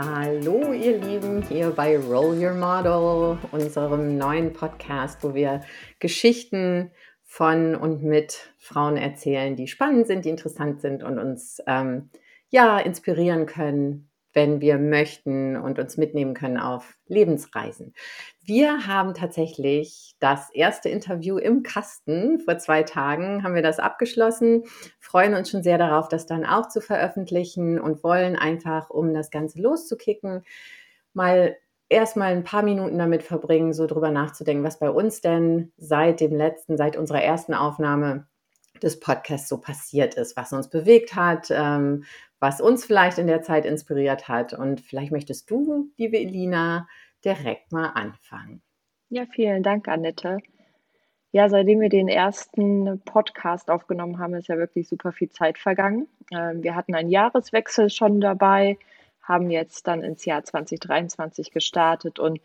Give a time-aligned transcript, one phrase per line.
[0.00, 5.62] Hallo ihr Lieben, hier bei Roll Your Model, unserem neuen Podcast, wo wir
[5.98, 6.92] Geschichten
[7.24, 12.10] von und mit Frauen erzählen, die spannend sind, die interessant sind und uns ähm,
[12.48, 14.07] ja inspirieren können,
[14.38, 17.92] wenn wir möchten und uns mitnehmen können auf Lebensreisen.
[18.40, 22.38] Wir haben tatsächlich das erste Interview im Kasten.
[22.38, 24.62] Vor zwei Tagen haben wir das abgeschlossen,
[25.00, 29.32] freuen uns schon sehr darauf, das dann auch zu veröffentlichen und wollen einfach, um das
[29.32, 30.44] Ganze loszukicken,
[31.14, 31.56] mal
[31.88, 36.36] erstmal ein paar Minuten damit verbringen, so drüber nachzudenken, was bei uns denn seit dem
[36.36, 38.28] letzten, seit unserer ersten Aufnahme
[38.82, 42.04] des Podcasts so passiert ist, was uns bewegt hat, ähm,
[42.40, 44.52] was uns vielleicht in der Zeit inspiriert hat.
[44.52, 46.88] Und vielleicht möchtest du, liebe Elina,
[47.24, 48.62] direkt mal anfangen.
[49.08, 50.38] Ja, vielen Dank, Annette.
[51.30, 56.08] Ja, seitdem wir den ersten Podcast aufgenommen haben, ist ja wirklich super viel Zeit vergangen.
[56.32, 58.78] Ähm, wir hatten einen Jahreswechsel schon dabei,
[59.22, 62.40] haben jetzt dann ins Jahr 2023 gestartet und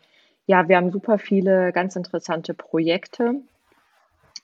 [0.46, 3.40] ja, wir haben super viele ganz interessante Projekte.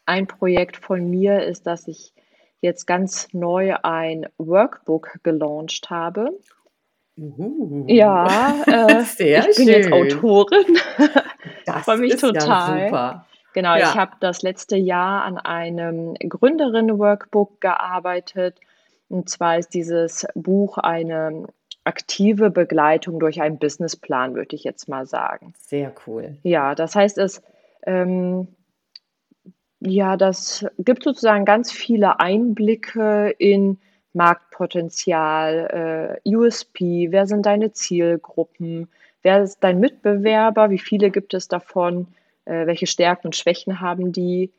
[0.06, 2.14] Ein Projekt von mir ist, dass ich
[2.60, 6.30] jetzt ganz neu ein Workbook gelauncht habe.
[7.18, 9.92] Uh, Ja, äh, sehr ich bin jetzt schön.
[9.92, 10.78] Autorin.
[11.66, 12.84] Das Freue mich ist ja total.
[12.86, 13.26] super.
[13.52, 13.94] Genau, ich Ja.
[13.94, 18.58] habe das letzte Jahr an einem Gründerinnen-Workbook gearbeitet.
[19.08, 21.46] Und zwar ist dieses Buch eine
[21.84, 25.54] aktive Begleitung durch einen Businessplan, würde ich jetzt mal sagen.
[25.58, 26.38] Sehr cool.
[26.42, 27.42] Ja, das heißt, es,
[27.86, 28.48] ähm,
[29.80, 33.78] ja, das gibt sozusagen ganz viele Einblicke in
[34.12, 38.88] Marktpotenzial, äh, USP, wer sind deine Zielgruppen,
[39.22, 42.08] wer ist dein Mitbewerber, wie viele gibt es davon,
[42.44, 44.50] äh, welche Stärken und Schwächen haben die,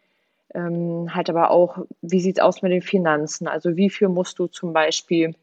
[0.54, 4.40] ähm, halt aber auch, wie sieht es aus mit den Finanzen, also wie viel musst
[4.40, 5.36] du zum Beispiel,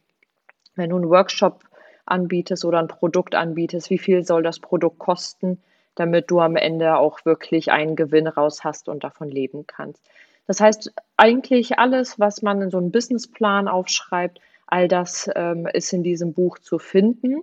[0.74, 1.64] wenn du einen Workshop
[2.06, 5.58] anbietest oder ein Produkt anbietest, wie viel soll das Produkt kosten,
[5.98, 10.02] damit du am Ende auch wirklich einen Gewinn raus hast und davon leben kannst.
[10.46, 15.92] Das heißt, eigentlich alles, was man in so einem Businessplan aufschreibt, all das ähm, ist
[15.92, 17.42] in diesem Buch zu finden.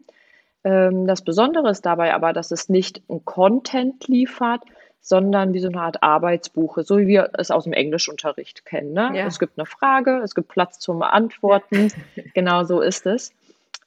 [0.63, 4.61] Ähm, das Besondere ist dabei aber, dass es nicht ein Content liefert,
[5.01, 8.93] sondern wie so eine Art Arbeitsbuch, so wie wir es aus dem Englischunterricht kennen.
[8.93, 9.11] Ne?
[9.13, 9.27] Ja.
[9.27, 11.91] Es gibt eine Frage, es gibt Platz zum Antworten.
[12.33, 13.31] Genau so ist es.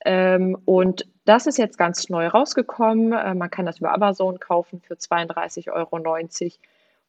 [0.04, 3.12] Ähm, und das ist jetzt ganz neu rausgekommen.
[3.12, 5.98] Äh, man kann das über Amazon kaufen für 32,90 Euro.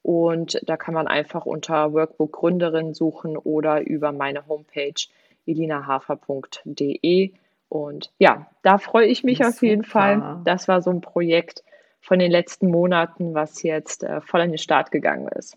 [0.02, 5.08] Und da kann man einfach unter Workbook Gründerin suchen oder über meine Homepage
[5.46, 7.32] elinahafer.de.
[7.70, 9.92] Und ja, da freue ich mich auf jeden Super.
[9.92, 10.42] Fall.
[10.44, 11.64] Das war so ein Projekt
[12.02, 15.56] von den letzten Monaten, was jetzt äh, voll an den Start gegangen ist.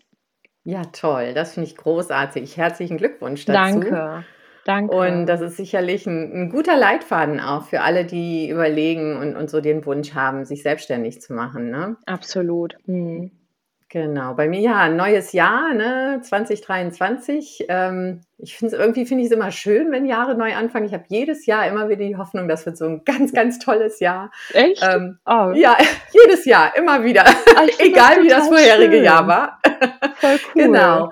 [0.65, 1.33] Ja, toll.
[1.33, 2.57] Das finde ich großartig.
[2.57, 3.79] Herzlichen Glückwunsch dazu.
[3.79, 4.23] Danke.
[4.65, 4.95] Danke.
[4.95, 9.49] Und das ist sicherlich ein, ein guter Leitfaden auch für alle, die überlegen und, und
[9.49, 11.69] so den Wunsch haben, sich selbstständig zu machen.
[11.69, 11.97] Ne?
[12.05, 12.75] Absolut.
[12.85, 13.31] Hm.
[13.93, 17.65] Genau, bei mir ja ein neues Jahr, ne, 2023.
[17.69, 20.87] Ähm, ich finde es irgendwie finde ich es immer schön, wenn Jahre neu anfangen.
[20.87, 23.99] Ich habe jedes Jahr immer wieder die Hoffnung, das wird so ein ganz, ganz tolles
[23.99, 24.31] Jahr.
[24.51, 24.83] Echt?
[24.83, 25.77] Ähm, oh, ja,
[26.11, 27.23] jedes Jahr, immer wieder.
[27.23, 29.03] Find Egal wie das vorherige schön.
[29.03, 29.59] Jahr war.
[30.15, 30.63] Voll cool.
[30.63, 31.11] Genau.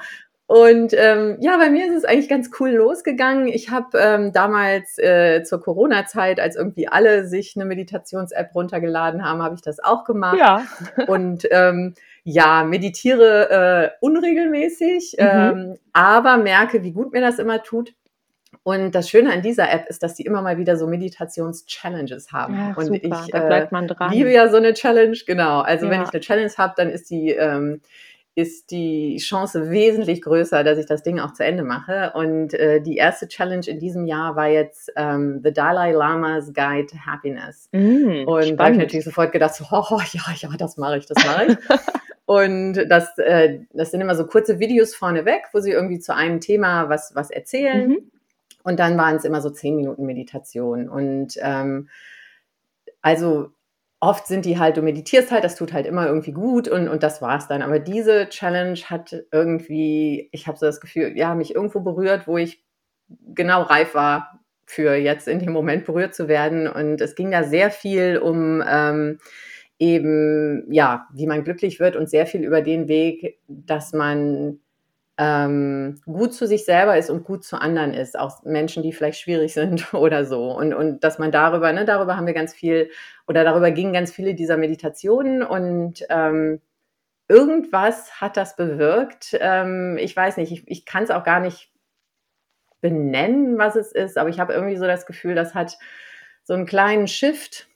[0.52, 3.48] Und ähm, ja, bei mir ist es eigentlich ganz cool losgegangen.
[3.48, 9.42] Ich habe ähm, damals äh, zur Corona-Zeit, als irgendwie alle sich eine Meditations-App runtergeladen haben,
[9.42, 10.38] habe ich das auch gemacht.
[10.38, 10.66] Ja.
[11.08, 11.94] Und ähm,
[12.26, 15.26] ja, meditiere äh, unregelmäßig, Mhm.
[15.26, 17.94] ähm, aber merke, wie gut mir das immer tut.
[18.64, 22.56] Und das Schöne an dieser App ist, dass die immer mal wieder so Meditations-Challenges haben.
[22.74, 24.12] Ach, und super, ich äh, bleibt man dran.
[24.12, 25.62] liebe ja so eine Challenge, genau.
[25.62, 26.04] Also wenn Ja.
[26.04, 27.82] ich eine Challenge habe, dann ist die ähm,
[28.34, 32.14] ist die Chance wesentlich größer, dass ich das Ding auch zu Ende mache.
[32.16, 36.88] Und äh, die erste Challenge in diesem Jahr war jetzt ähm, The Dalai Lama's Guide
[36.88, 37.68] to Happiness.
[37.74, 41.06] Mm, Und da habe ich natürlich sofort gedacht, so, oh, ja, ja, das mache ich,
[41.08, 41.58] das mache ich.
[42.26, 46.40] Und das, äh, das sind immer so kurze Videos vorneweg, wo sie irgendwie zu einem
[46.40, 47.90] Thema was, was erzählen.
[47.90, 48.12] Mhm.
[48.64, 50.88] Und dann waren es immer so zehn Minuten Meditation.
[50.88, 51.90] Und ähm,
[53.02, 53.52] also
[54.02, 57.04] oft sind die halt, du meditierst halt, das tut halt immer irgendwie gut und, und
[57.04, 57.62] das war's dann.
[57.62, 62.38] Aber diese Challenge hat irgendwie, ich habe so das Gefühl, ja, mich irgendwo berührt, wo
[62.38, 62.64] ich
[63.34, 66.68] genau reif war für jetzt in dem Moment berührt zu werden.
[66.68, 69.20] Und es ging da sehr viel um ähm,
[69.78, 74.60] eben, ja, wie man glücklich wird und sehr viel über den Weg, dass man
[75.22, 79.20] ähm, gut zu sich selber ist und gut zu anderen ist, auch Menschen, die vielleicht
[79.20, 80.52] schwierig sind oder so.
[80.52, 82.90] Und, und dass man darüber, ne, darüber haben wir ganz viel,
[83.28, 86.60] oder darüber gingen ganz viele dieser Meditationen und ähm,
[87.28, 89.38] irgendwas hat das bewirkt.
[89.40, 91.72] Ähm, ich weiß nicht, ich, ich kann es auch gar nicht
[92.82, 95.78] benennen, was es ist, aber ich habe irgendwie so das Gefühl, das hat
[96.44, 97.68] so einen kleinen Shift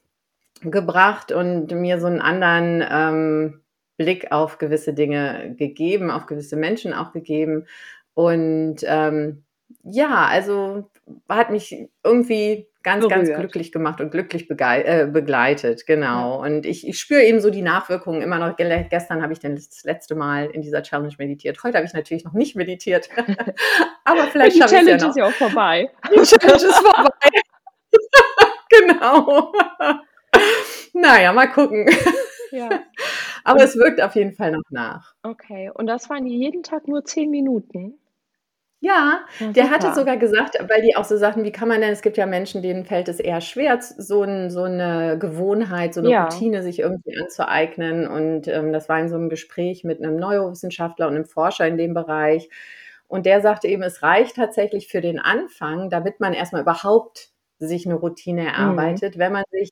[0.61, 3.61] gebracht und mir so einen anderen ähm,
[3.97, 7.65] Blick auf gewisse Dinge gegeben, auf gewisse Menschen auch gegeben.
[8.13, 9.43] Und ähm,
[9.83, 10.89] ja, also
[11.29, 13.25] hat mich irgendwie ganz, Berührt.
[13.25, 16.35] ganz glücklich gemacht und glücklich äh, begleitet, genau.
[16.35, 16.47] Ja.
[16.47, 18.55] Und ich, ich spüre eben so die Nachwirkungen immer noch.
[18.55, 21.61] Gestern habe ich dann das letzte Mal in dieser Challenge meditiert.
[21.63, 23.09] Heute habe ich natürlich noch nicht meditiert.
[24.05, 24.93] Aber vielleicht schaffe ich es ja.
[24.93, 25.89] Die Challenge ist ja auch vorbei.
[26.11, 27.09] Die Challenge ist vorbei.
[28.69, 29.51] genau.
[30.93, 31.89] naja, mal gucken.
[32.51, 32.69] Ja.
[33.45, 35.13] Aber es wirkt auf jeden Fall noch nach.
[35.23, 37.99] Okay, und das waren jeden Tag nur zehn Minuten?
[38.79, 41.91] Ja, ja der hatte sogar gesagt, weil die auch so Sachen, wie kann man denn,
[41.91, 46.01] es gibt ja Menschen, denen fällt es eher schwer, so, ein, so eine Gewohnheit, so
[46.01, 46.23] eine ja.
[46.23, 48.07] Routine sich irgendwie anzueignen.
[48.07, 51.77] Und ähm, das war in so einem Gespräch mit einem Neurowissenschaftler und einem Forscher in
[51.77, 52.49] dem Bereich.
[53.07, 57.85] Und der sagte eben, es reicht tatsächlich für den Anfang, damit man erstmal überhaupt sich
[57.85, 58.47] eine Routine mhm.
[58.47, 59.19] erarbeitet, mhm.
[59.19, 59.69] wenn man sich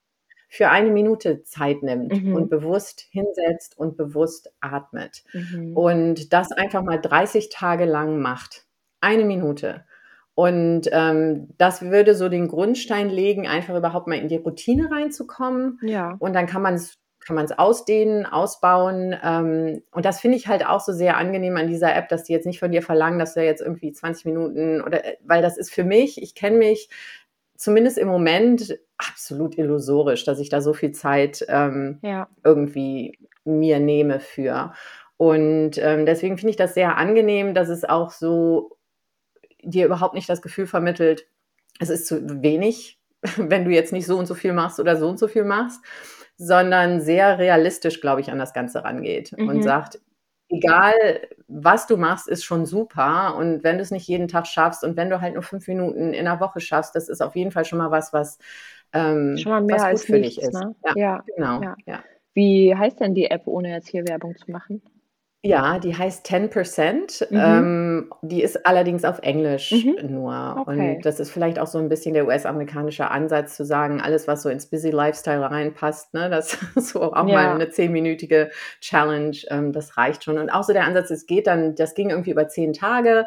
[0.53, 2.35] für eine Minute Zeit nimmt mhm.
[2.35, 5.23] und bewusst hinsetzt und bewusst atmet.
[5.33, 5.75] Mhm.
[5.75, 8.67] Und das einfach mal 30 Tage lang macht.
[9.01, 9.83] Eine Minute.
[10.35, 15.79] Und ähm, das würde so den Grundstein legen, einfach überhaupt mal in die Routine reinzukommen.
[15.81, 16.17] Ja.
[16.19, 19.15] Und dann kann man es kann man es ausdehnen, ausbauen.
[19.23, 22.33] Ähm, und das finde ich halt auch so sehr angenehm an dieser App, dass die
[22.33, 25.57] jetzt nicht von dir verlangen, dass du jetzt irgendwie 20 Minuten oder, äh, weil das
[25.57, 26.89] ist für mich, ich kenne mich
[27.63, 32.27] zumindest im Moment absolut illusorisch, dass ich da so viel Zeit ähm, ja.
[32.43, 34.73] irgendwie mir nehme für.
[35.15, 38.77] Und ähm, deswegen finde ich das sehr angenehm, dass es auch so
[39.61, 41.25] dir überhaupt nicht das Gefühl vermittelt,
[41.79, 42.99] es ist zu wenig,
[43.37, 45.79] wenn du jetzt nicht so und so viel machst oder so und so viel machst,
[46.35, 49.47] sondern sehr realistisch, glaube ich, an das Ganze rangeht mhm.
[49.47, 50.01] und sagt,
[50.49, 50.93] egal
[51.55, 53.35] was du machst, ist schon super.
[53.37, 56.13] Und wenn du es nicht jeden Tag schaffst und wenn du halt nur fünf Minuten
[56.13, 58.37] in der Woche schaffst, das ist auf jeden Fall schon mal was, was,
[58.93, 60.53] ähm, schon mal mehr was als gut für nichts, dich ist.
[60.53, 60.75] Ne?
[60.85, 61.61] Ja, ja, genau.
[61.61, 61.75] Ja.
[61.85, 62.03] Ja.
[62.33, 64.81] Wie heißt denn die App, ohne jetzt hier Werbung zu machen?
[65.45, 67.27] Ja, die heißt 10%.
[67.29, 67.37] Mhm.
[67.37, 69.97] Ähm, die ist allerdings auf Englisch mhm.
[70.09, 70.55] nur.
[70.61, 70.95] Okay.
[70.95, 74.41] Und das ist vielleicht auch so ein bisschen der US-amerikanische Ansatz zu sagen, alles, was
[74.41, 77.33] so ins Busy Lifestyle reinpasst, ne, das ist so auch ja.
[77.33, 80.37] mal eine zehnminütige Challenge, ähm, das reicht schon.
[80.37, 83.25] Und auch so der Ansatz, es geht dann, das ging irgendwie über zehn Tage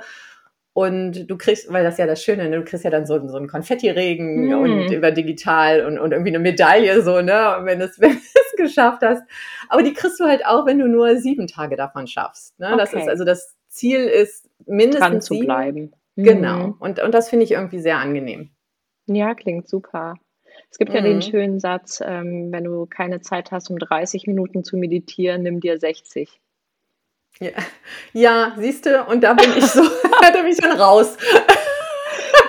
[0.77, 2.57] und du kriegst, weil das ist ja das Schöne, ne?
[2.59, 4.53] du kriegst ja dann so, so einen Konfettiregen mm.
[4.53, 7.61] und über digital und, und irgendwie eine Medaille so, ne?
[7.63, 9.23] wenn du wenn es geschafft hast.
[9.71, 12.61] Aber die kriegst du halt auch, wenn du nur sieben Tage davon schaffst.
[12.61, 12.67] Ne?
[12.67, 12.77] Okay.
[12.77, 15.47] Das ist also das Ziel ist mindestens Dran zu sieben.
[15.47, 15.93] bleiben.
[16.17, 16.67] Genau.
[16.67, 16.75] Mhm.
[16.79, 18.51] Und, und das finde ich irgendwie sehr angenehm.
[19.07, 20.17] Ja, klingt super.
[20.71, 20.97] Es gibt mhm.
[20.97, 21.23] ja den mhm.
[21.23, 25.79] schönen Satz, ähm, wenn du keine Zeit hast, um 30 Minuten zu meditieren, nimm dir
[25.79, 26.39] 60.
[27.41, 27.51] Ja,
[28.13, 29.83] ja siehst du, und da bin ich so,
[30.21, 31.17] da bin ich dann raus.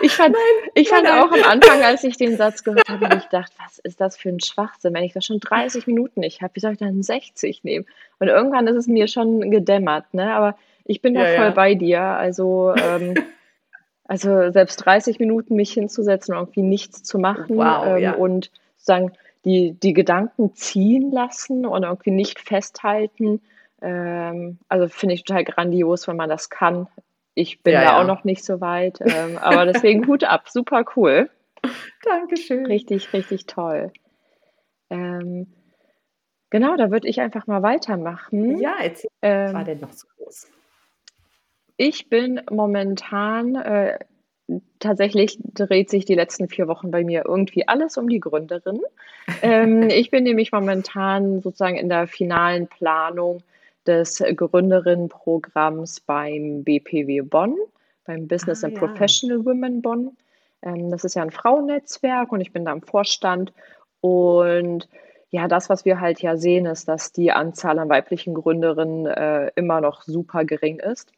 [0.02, 3.06] Ich fand, nein, ich fand nein, auch am Anfang, als ich den Satz gehört habe,
[3.18, 6.42] ich dachte, was ist das für ein Schwachsinn, wenn ich das schon 30 Minuten nicht
[6.42, 7.86] habe, wie soll ich dann 60 nehmen?
[8.20, 10.34] Und irgendwann ist es mir schon gedämmert, ne?
[10.34, 10.56] Aber
[10.86, 11.52] ich bin da ja, voll ja.
[11.52, 12.02] bei dir.
[12.02, 13.16] Also, ähm,
[14.06, 18.14] also selbst 30 Minuten mich hinzusetzen und irgendwie nichts zu machen wow, ähm, ja.
[18.14, 19.14] und sozusagen
[19.46, 23.42] die, die Gedanken ziehen lassen und irgendwie nicht festhalten
[23.82, 26.88] ähm, also finde ich total grandios, wenn man das kann.
[27.34, 28.02] Ich bin ja, da ja.
[28.02, 31.30] auch noch nicht so weit, ähm, aber deswegen Hut ab, super cool.
[32.04, 32.66] Dankeschön.
[32.66, 33.92] Richtig, richtig toll.
[34.90, 35.48] Ähm,
[36.50, 38.58] genau, da würde ich einfach mal weitermachen.
[38.60, 40.48] Ja, erzähl, was war ähm, denn noch so groß?
[41.78, 44.00] Ich bin momentan, äh,
[44.80, 48.82] tatsächlich dreht sich die letzten vier Wochen bei mir irgendwie alles um die Gründerin.
[49.44, 53.44] ähm, ich bin nämlich momentan sozusagen in der finalen Planung
[53.88, 57.56] des Gründerinnenprogramms beim BPW Bonn,
[58.06, 58.86] beim Business ah, and ja.
[58.86, 60.18] Professional Women Bonn.
[60.62, 63.54] Ähm, das ist ja ein Frauennetzwerk und ich bin da im Vorstand.
[64.02, 64.88] Und
[65.30, 69.52] ja, das, was wir halt ja sehen, ist, dass die Anzahl an weiblichen Gründerinnen äh,
[69.56, 71.12] immer noch super gering ist.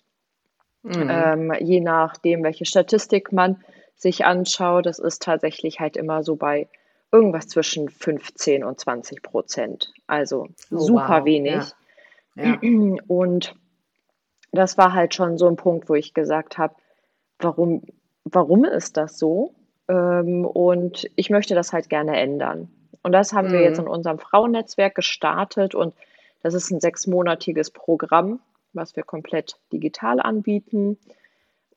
[0.84, 1.10] Mhm.
[1.10, 3.64] Ähm, je nachdem, welche Statistik man
[3.96, 6.68] sich anschaut, das ist tatsächlich halt immer so bei
[7.12, 9.92] irgendwas zwischen 15 und 20 Prozent.
[10.08, 11.26] Also oh, super wow.
[11.26, 11.54] wenig.
[11.54, 11.68] Ja.
[12.42, 12.60] Ja.
[13.08, 13.56] Und
[14.52, 16.76] das war halt schon so ein Punkt, wo ich gesagt habe,
[17.40, 17.84] warum,
[18.24, 19.54] warum ist das so?
[19.88, 22.70] Ähm, und ich möchte das halt gerne ändern.
[23.02, 23.54] Und das haben mhm.
[23.54, 23.88] wir jetzt mhm.
[23.88, 25.94] in unserem Frauennetzwerk gestartet und
[26.42, 28.40] das ist ein sechsmonatiges Programm,
[28.74, 30.98] was wir komplett digital anbieten.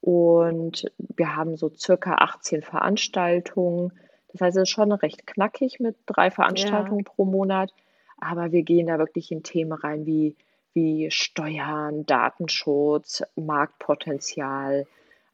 [0.00, 3.92] Und wir haben so circa 18 Veranstaltungen.
[4.32, 7.12] Das heißt, es ist schon recht knackig mit drei Veranstaltungen ja.
[7.12, 7.72] pro Monat.
[8.18, 10.36] Aber wir gehen da wirklich in Themen rein wie
[10.74, 14.86] wie Steuern, Datenschutz, Marktpotenzial,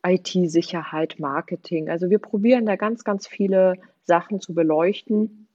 [0.05, 1.89] IT-Sicherheit, Marketing.
[1.91, 5.49] Also wir probieren da ganz, ganz viele Sachen zu beleuchten,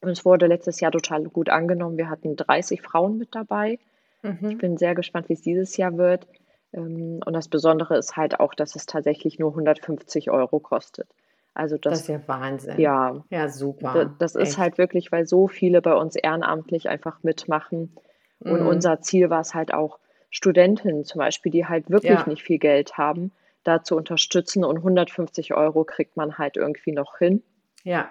[0.00, 1.96] Und es wurde letztes Jahr total gut angenommen.
[1.96, 3.78] Wir hatten 30 Frauen mit dabei.
[4.22, 4.50] Mhm.
[4.50, 6.26] Ich bin sehr gespannt, wie es dieses Jahr wird.
[6.72, 11.08] Ähm, und das Besondere ist halt auch, dass es tatsächlich nur 150 Euro kostet.
[11.54, 12.78] Also das, das ist ja Wahnsinn.
[12.78, 14.10] Ja, ja super.
[14.18, 17.96] Das, das ist halt wirklich, weil so viele bei uns ehrenamtlich einfach mitmachen.
[18.40, 18.66] Und mhm.
[18.66, 19.98] unser Ziel war es halt auch,
[20.30, 22.28] Studentinnen zum Beispiel, die halt wirklich ja.
[22.28, 23.32] nicht viel Geld haben,
[23.64, 24.64] da zu unterstützen.
[24.64, 27.42] Und 150 Euro kriegt man halt irgendwie noch hin.
[27.84, 28.10] Ja.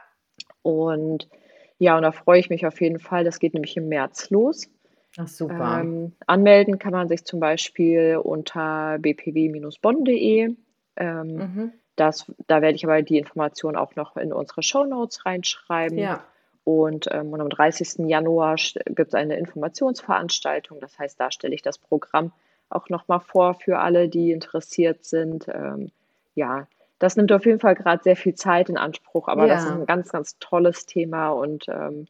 [0.63, 1.29] Und
[1.77, 3.24] ja, und da freue ich mich auf jeden Fall.
[3.24, 4.70] Das geht nämlich im März los.
[5.17, 5.79] Ach, super.
[5.82, 10.55] Ähm, anmelden kann man sich zum Beispiel unter bpw-bonn.de.
[10.98, 11.74] Ähm, mhm.
[11.96, 15.98] das, da werde ich aber die Information auch noch in unsere Show Notes reinschreiben.
[15.98, 16.24] Ja.
[16.65, 18.10] Und, ähm, und am 30.
[18.10, 18.55] Januar
[18.88, 20.81] gibt es eine Informationsveranstaltung.
[20.81, 22.34] Das heißt, da stelle ich das Programm
[22.69, 25.48] auch nochmal vor für alle, die interessiert sind.
[25.48, 25.91] Ähm,
[26.34, 26.67] ja,
[27.00, 29.53] das nimmt auf jeden Fall gerade sehr viel Zeit in Anspruch, aber ja.
[29.53, 32.07] das ist ein ganz, ganz tolles Thema und ähm,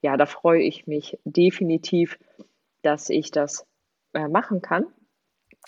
[0.00, 2.18] ja, da freue ich mich definitiv,
[2.82, 3.64] dass ich das
[4.14, 4.86] äh, machen kann.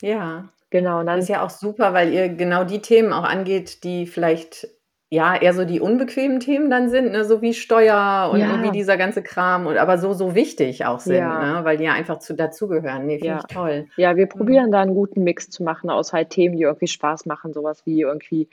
[0.01, 0.49] Ja.
[0.71, 1.05] Genau.
[1.05, 4.67] Das ist ja auch super, weil ihr genau die Themen auch angeht, die vielleicht
[5.11, 7.25] ja, eher so die unbequemen Themen dann sind, ne?
[7.25, 8.51] so wie Steuer und ja.
[8.51, 11.59] irgendwie dieser ganze Kram, und aber so, so wichtig auch sind, ja.
[11.59, 11.65] ne?
[11.65, 13.07] weil die ja einfach zu, dazugehören.
[13.07, 13.39] Nee, finde ja.
[13.39, 13.87] ich toll.
[13.97, 14.73] Ja, wir probieren mhm.
[14.73, 18.01] da einen guten Mix zu machen aus halt Themen, die irgendwie Spaß machen, sowas wie
[18.01, 18.49] irgendwie.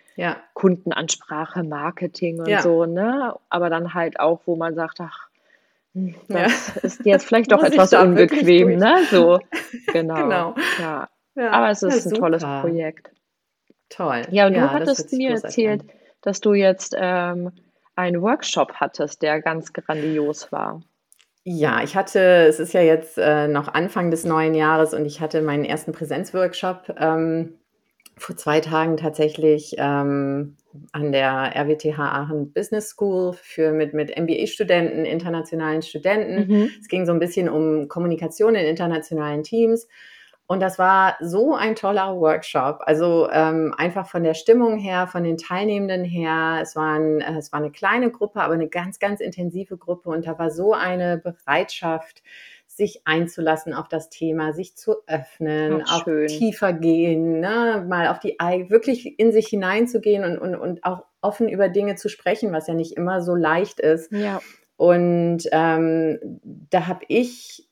[0.53, 3.33] Kundenansprache, Marketing und so, ne?
[3.49, 5.29] Aber dann halt auch, wo man sagt, ach,
[5.93, 8.99] hm, das ist jetzt vielleicht doch etwas unbequem, ne?
[9.09, 9.39] So,
[9.93, 10.15] genau.
[10.15, 10.55] genau.
[10.79, 11.07] Ja.
[11.51, 12.21] Aber es ist ein super.
[12.21, 13.11] tolles Projekt.
[13.89, 14.21] Toll.
[14.29, 15.89] Ja, und du hattest mir erzählt, an
[16.21, 17.51] dass du jetzt ähm,
[17.95, 20.81] einen Workshop hattest, der ganz grandios war.
[21.43, 25.21] Ja, ich hatte, es ist ja jetzt äh, noch Anfang des neuen Jahres und ich
[25.21, 27.55] hatte meinen ersten Präsenzworkshop ähm,
[28.15, 30.55] vor zwei Tagen tatsächlich ähm,
[30.91, 36.47] an der RWTH Aachen Business School für mit, mit MBA-Studenten, internationalen Studenten.
[36.47, 36.69] Mhm.
[36.79, 39.87] Es ging so ein bisschen um Kommunikation in internationalen Teams.
[40.51, 42.81] Und das war so ein toller Workshop.
[42.81, 46.59] Also ähm, einfach von der Stimmung her, von den Teilnehmenden her.
[46.61, 50.09] Es, waren, äh, es war eine kleine Gruppe, aber eine ganz, ganz intensive Gruppe.
[50.09, 52.21] Und da war so eine Bereitschaft,
[52.67, 57.85] sich einzulassen auf das Thema, sich zu öffnen, Ach, auch tiefer gehen, ne?
[57.87, 58.35] mal auf die
[58.67, 62.73] wirklich in sich hineinzugehen und, und, und auch offen über Dinge zu sprechen, was ja
[62.73, 64.11] nicht immer so leicht ist.
[64.11, 64.41] Ja.
[64.75, 67.70] Und ähm, da habe ich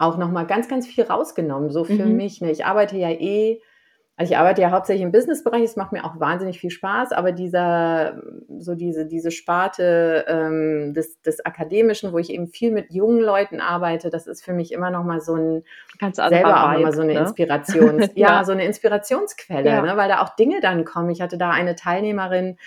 [0.00, 2.16] auch nochmal ganz, ganz viel rausgenommen, so für mhm.
[2.16, 2.40] mich.
[2.40, 2.50] Ne?
[2.50, 3.60] Ich arbeite ja eh,
[4.20, 7.32] also ich arbeite ja hauptsächlich im Businessbereich, es macht mir auch wahnsinnig viel Spaß, aber
[7.32, 8.20] dieser,
[8.58, 13.62] so diese, diese Sparte ähm, des, des Akademischen, wo ich eben viel mit jungen Leuten
[13.62, 15.64] arbeite, das ist für mich immer nochmal so ein,
[15.98, 17.20] Ganz selber auch nochmal so eine ne?
[17.20, 19.80] Inspirations, ja, ja, so eine Inspirationsquelle, ja.
[19.80, 19.96] ne?
[19.96, 21.08] weil da auch Dinge dann kommen.
[21.08, 22.58] Ich hatte da eine Teilnehmerin,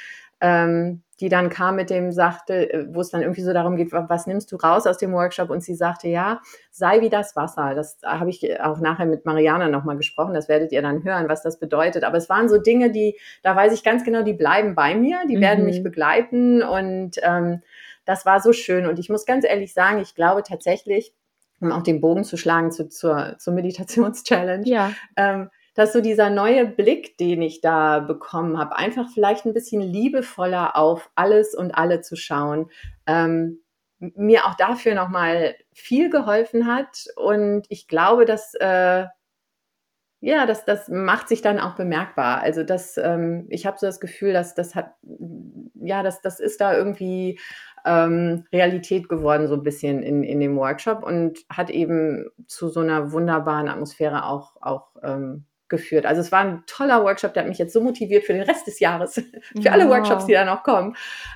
[0.42, 3.92] ähm, die dann kam mit dem, sagte, äh, wo es dann irgendwie so darum geht,
[3.92, 5.50] was nimmst du raus aus dem Workshop?
[5.50, 6.42] Und sie sagte, ja,
[6.72, 7.76] sei wie das Wasser.
[7.76, 10.34] Das habe ich auch nachher mit Mariana nochmal gesprochen.
[10.34, 12.04] Das werdet ihr dann hören, was das bedeutet.
[12.04, 15.20] Aber es waren so Dinge, die, da weiß ich ganz genau, die bleiben bei mir,
[15.30, 15.42] die mhm.
[15.42, 15.84] werden mich mhm.
[15.84, 16.64] begleiten.
[16.64, 17.62] Und ähm,
[18.06, 18.88] das war so schön.
[18.88, 21.14] Und ich muss ganz ehrlich sagen, ich glaube tatsächlich,
[21.62, 24.92] um auch den Bogen zu schlagen zu, zur, zur Meditationschallenge, ja.
[25.16, 29.82] ähm, dass so dieser neue Blick, den ich da bekommen habe, einfach vielleicht ein bisschen
[29.82, 32.70] liebevoller auf alles und alle zu schauen,
[33.08, 33.60] ähm,
[34.00, 37.06] mir auch dafür nochmal viel geholfen hat.
[37.16, 39.06] Und ich glaube, dass äh,
[40.26, 42.40] ja, das, das macht sich dann auch bemerkbar.
[42.42, 44.94] Also das, ähm, ich habe so das Gefühl, dass das hat,
[45.76, 47.40] ja, das, das ist da irgendwie
[47.86, 52.80] ähm, Realität geworden, so ein bisschen in, in dem Workshop und hat eben zu so
[52.80, 56.06] einer wunderbaren Atmosphäre auch, auch ähm, geführt.
[56.06, 58.68] Also es war ein toller Workshop, der hat mich jetzt so motiviert für den Rest
[58.68, 59.16] des Jahres,
[59.62, 60.96] für alle Workshops, die da noch kommen.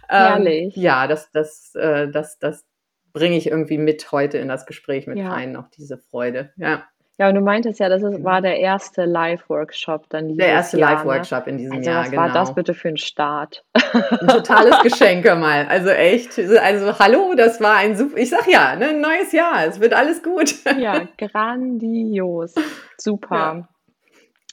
[0.09, 2.65] Ähm, ja, das, das, äh, das, das
[3.13, 5.29] bringe ich irgendwie mit heute in das Gespräch mit ja.
[5.29, 6.51] rein, noch diese Freude.
[6.55, 6.83] Ja.
[7.19, 10.77] Ja, und du meintest ja, das ist, war der erste Live-Workshop dann dieses Der erste
[10.77, 11.51] Live-Workshop ne?
[11.51, 12.21] in diesem also, Jahr, was genau.
[12.21, 13.65] war das bitte für ein Start?
[13.73, 15.65] Ein totales Geschenk mal.
[15.67, 19.65] Also echt, also hallo, das war ein super, ich sag ja, ne, ein neues Jahr,
[19.65, 20.53] es wird alles gut.
[20.77, 22.53] Ja, grandios.
[22.99, 23.35] Super.
[23.35, 23.67] Ja.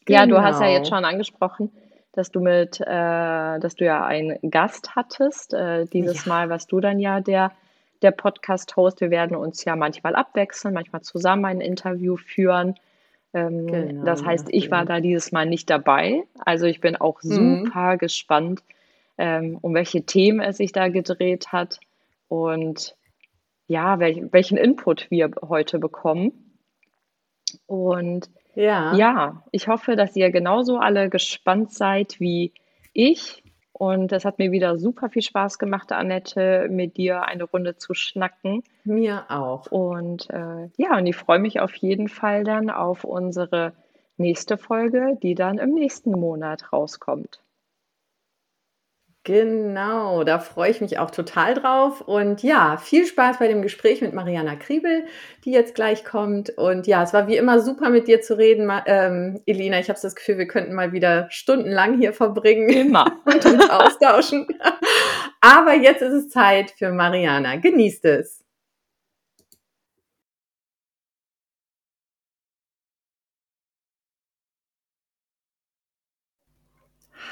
[0.04, 0.18] Genau.
[0.18, 0.96] Ja, du hast ja jetzt genau.
[0.96, 1.72] schon angesprochen,
[2.12, 2.84] dass du mit, äh,
[3.58, 5.54] dass du ja einen Gast hattest.
[5.54, 6.32] Äh, dieses ja.
[6.32, 7.52] Mal warst du dann ja der,
[8.02, 9.00] der Podcast-Host.
[9.00, 12.74] Wir werden uns ja manchmal abwechseln, manchmal zusammen ein Interview führen.
[13.32, 16.22] Ähm, genau, das heißt, ich war da dieses Mal nicht dabei.
[16.44, 17.64] Also ich bin auch mhm.
[17.64, 18.62] super gespannt,
[19.18, 21.80] ähm, um welche Themen es sich da gedreht hat
[22.28, 22.96] und
[23.66, 26.58] ja, welch, welchen Input wir heute bekommen.
[27.66, 28.94] Und ja.
[28.94, 32.52] Ja, ich hoffe, dass ihr genauso alle gespannt seid wie
[32.92, 33.42] ich
[33.76, 37.92] Und es hat mir wieder super viel Spaß gemacht, Annette, mit dir eine Runde zu
[37.92, 38.62] schnacken.
[38.84, 39.66] Mir auch.
[39.66, 43.72] Und äh, ja, und ich freue mich auf jeden Fall dann auf unsere
[44.16, 47.40] nächste Folge, die dann im nächsten Monat rauskommt.
[49.24, 52.02] Genau, da freue ich mich auch total drauf.
[52.02, 55.06] Und ja, viel Spaß bei dem Gespräch mit Mariana Kriebel,
[55.46, 56.50] die jetzt gleich kommt.
[56.50, 59.78] Und ja, es war wie immer super mit dir zu reden, ähm, Elina.
[59.78, 62.68] Ich habe das Gefühl, wir könnten mal wieder stundenlang hier verbringen.
[62.68, 63.18] Immer.
[63.24, 64.46] und uns austauschen.
[65.40, 67.56] Aber jetzt ist es Zeit für Mariana.
[67.56, 68.43] Genießt es.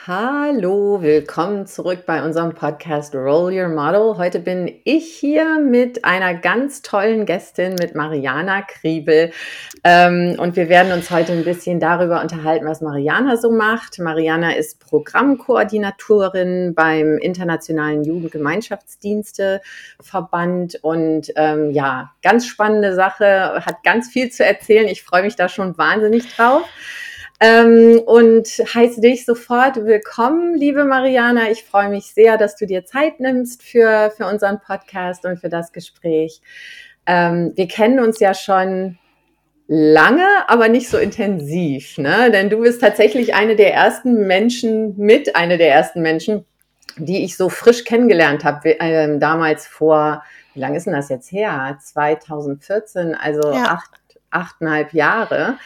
[0.04, 4.16] Hallo, willkommen zurück bei unserem Podcast Roll Your Model.
[4.16, 9.30] Heute bin ich hier mit einer ganz tollen Gästin, mit Mariana Kriebel.
[9.84, 14.00] Ähm, und wir werden uns heute ein bisschen darüber unterhalten, was Mariana so macht.
[14.00, 24.32] Mariana ist Programmkoordinatorin beim Internationalen Jugendgemeinschaftsdiensteverband und ähm, ja, ganz spannende Sache, hat ganz viel
[24.32, 24.88] zu erzählen.
[24.88, 26.64] Ich freue mich da schon wahnsinnig drauf.
[27.44, 31.50] Ähm, und heiße dich sofort willkommen, liebe Mariana.
[31.50, 35.48] Ich freue mich sehr, dass du dir Zeit nimmst für, für unseren Podcast und für
[35.48, 36.40] das Gespräch.
[37.04, 38.96] Ähm, wir kennen uns ja schon
[39.66, 42.30] lange, aber nicht so intensiv, ne?
[42.30, 46.44] Denn du bist tatsächlich eine der ersten Menschen, mit eine der ersten Menschen,
[46.96, 50.22] die ich so frisch kennengelernt habe, äh, damals vor,
[50.54, 51.76] wie lange ist denn das jetzt her?
[51.82, 53.64] 2014, also ja.
[53.64, 53.90] acht,
[54.30, 55.56] achteinhalb Jahre.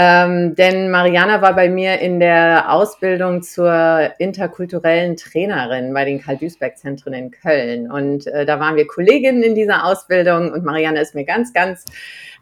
[0.00, 7.12] Ähm, denn Mariana war bei mir in der Ausbildung zur interkulturellen Trainerin bei den Karl-Duisberg-Zentren
[7.14, 7.90] in Köln.
[7.90, 11.84] Und äh, da waren wir Kolleginnen in dieser Ausbildung und Mariana ist mir ganz, ganz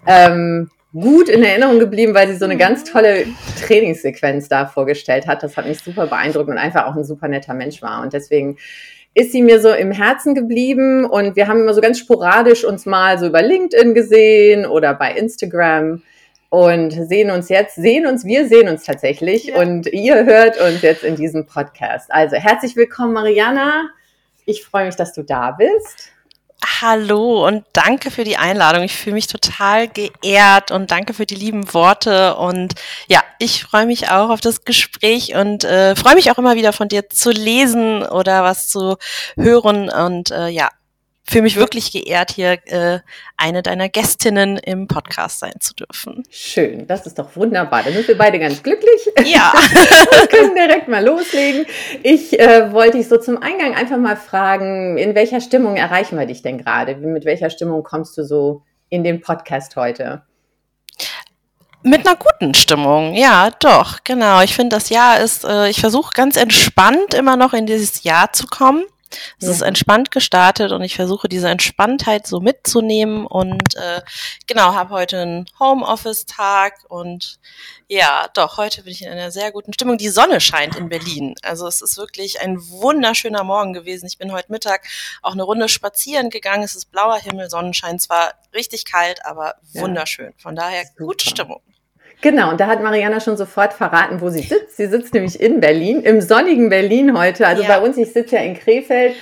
[0.06, 3.25] ähm, gut in Erinnerung geblieben, weil sie so eine ganz tolle
[3.64, 5.42] Trainingssequenz da vorgestellt hat.
[5.42, 8.02] Das hat mich super beeindruckt und einfach auch ein super netter Mensch war.
[8.02, 8.58] Und deswegen
[9.14, 12.84] ist sie mir so im Herzen geblieben und wir haben immer so ganz sporadisch uns
[12.84, 16.02] mal so über LinkedIn gesehen oder bei Instagram
[16.49, 19.61] und sehen uns jetzt, sehen uns, wir sehen uns tatsächlich ja.
[19.61, 22.13] und ihr hört uns jetzt in diesem Podcast.
[22.13, 23.91] Also herzlich willkommen, Mariana.
[24.45, 26.13] Ich freue mich, dass du da bist.
[26.80, 28.82] Hallo und danke für die Einladung.
[28.82, 32.37] Ich fühle mich total geehrt und danke für die lieben Worte.
[32.37, 32.75] Und
[33.09, 36.73] ja, ich freue mich auch auf das Gespräch und äh, freue mich auch immer wieder
[36.73, 38.97] von dir zu lesen oder was zu
[39.37, 39.91] hören.
[39.91, 40.71] Und äh, ja,
[41.28, 43.00] fühle mich wirklich geehrt, hier äh,
[43.36, 46.23] eine deiner Gästinnen im Podcast sein zu dürfen.
[46.30, 47.82] Schön, das ist doch wunderbar.
[47.82, 49.10] Dann sind wir beide ganz glücklich.
[49.25, 49.52] Ja.
[50.10, 51.67] wir können direkt mal loslegen.
[52.02, 56.26] Ich äh, wollte dich so zum Eingang einfach mal fragen, in welcher Stimmung erreichen wir
[56.26, 56.97] dich denn gerade?
[56.97, 60.23] Mit welcher Stimmung kommst du so in den Podcast heute?
[61.82, 64.43] Mit einer guten Stimmung, ja, doch, genau.
[64.43, 68.32] Ich finde, das Jahr ist, äh, ich versuche ganz entspannt immer noch in dieses Jahr
[68.32, 68.84] zu kommen.
[69.39, 69.50] Es ja.
[69.50, 74.02] ist entspannt gestartet und ich versuche diese Entspanntheit so mitzunehmen und äh,
[74.47, 77.39] genau, habe heute einen Homeoffice-Tag und
[77.89, 79.97] ja, doch, heute bin ich in einer sehr guten Stimmung.
[79.97, 81.35] Die Sonne scheint in Berlin.
[81.43, 84.07] Also es ist wirklich ein wunderschöner Morgen gewesen.
[84.07, 84.87] Ich bin heute Mittag
[85.23, 86.65] auch eine Runde spazieren gegangen.
[86.65, 90.33] Es ist blauer Himmel, Sonnenschein, zwar richtig kalt, aber wunderschön.
[90.39, 91.05] Von daher Super.
[91.05, 91.61] gute Stimmung.
[92.23, 94.76] Genau, und da hat Mariana schon sofort verraten, wo sie sitzt.
[94.76, 97.47] Sie sitzt nämlich in Berlin, im sonnigen Berlin heute.
[97.47, 97.69] Also ja.
[97.69, 99.15] bei uns, ich sitze ja in Krefeld.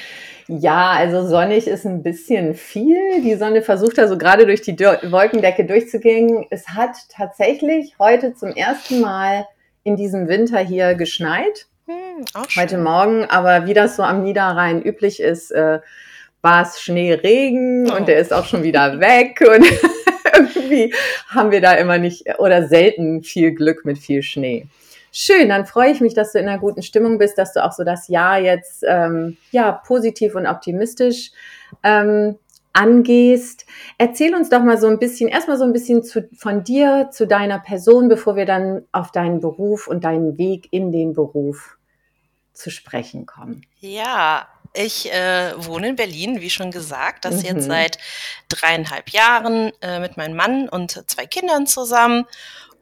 [0.47, 3.23] Ja, also sonnig ist ein bisschen viel.
[3.23, 6.47] Die Sonne versucht da so gerade durch die Wolkendecke durchzugehen.
[6.51, 9.47] Es hat tatsächlich heute zum ersten Mal
[9.85, 11.67] in diesem Winter hier geschneit.
[11.87, 12.25] Hm,
[12.57, 15.81] heute Morgen, aber wie das so am Niederrhein üblich ist, äh,
[16.43, 17.97] war es Schneeregen oh.
[17.97, 19.43] und der ist auch schon wieder weg.
[19.47, 19.65] Und
[20.33, 20.95] irgendwie
[21.29, 24.67] haben wir da immer nicht oder selten viel Glück mit viel Schnee.
[25.13, 27.73] Schön, dann freue ich mich, dass du in einer guten Stimmung bist, dass du auch
[27.73, 31.31] so das Jahr jetzt ähm, ja positiv und optimistisch
[31.85, 32.37] ähm,
[32.73, 33.65] angehst.
[33.97, 37.27] Erzähl uns doch mal so ein bisschen, erstmal so ein bisschen zu, von dir, zu
[37.27, 41.79] deiner Person, bevor wir dann auf deinen Beruf und deinen Weg in den Beruf
[42.53, 43.63] zu sprechen kommen.
[43.79, 47.45] Ja, ich äh, wohne in Berlin, wie schon gesagt, das mhm.
[47.45, 47.99] jetzt seit
[48.49, 52.27] dreieinhalb Jahren äh, mit meinem Mann und zwei Kindern zusammen.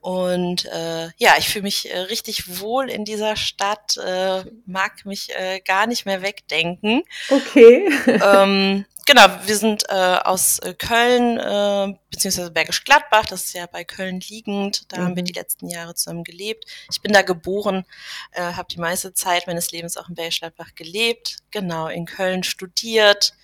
[0.00, 5.31] Und äh, ja, ich fühle mich äh, richtig wohl in dieser Stadt, äh, mag mich
[5.37, 7.05] äh, gar nicht mehr wegdenken.
[7.31, 7.88] Okay.
[8.07, 9.94] ähm, genau, wir sind äh,
[10.25, 14.90] aus äh, Köln, äh, beziehungsweise Bergisch Gladbach, das ist ja bei Köln liegend.
[14.90, 15.05] Da mhm.
[15.05, 15.27] haben wir mhm.
[15.27, 16.64] die letzten Jahre zusammen gelebt.
[16.90, 17.85] Ich bin da geboren,
[18.33, 22.42] äh, habe die meiste Zeit meines Lebens auch in Bergisch Gladbach gelebt, genau, in Köln
[22.42, 23.35] studiert.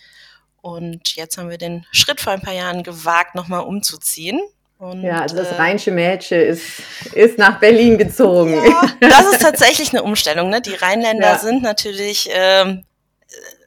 [0.60, 4.40] Und jetzt haben wir den Schritt vor ein paar Jahren gewagt, nochmal umzuziehen.
[4.78, 8.54] Und, ja, also das äh, rheinische Mädchen ist, ist nach Berlin gezogen.
[8.54, 10.50] Ja, das ist tatsächlich eine Umstellung.
[10.50, 10.60] Ne?
[10.60, 11.38] Die Rheinländer ja.
[11.38, 12.84] sind natürlich ähm,
[13.28, 13.57] äh,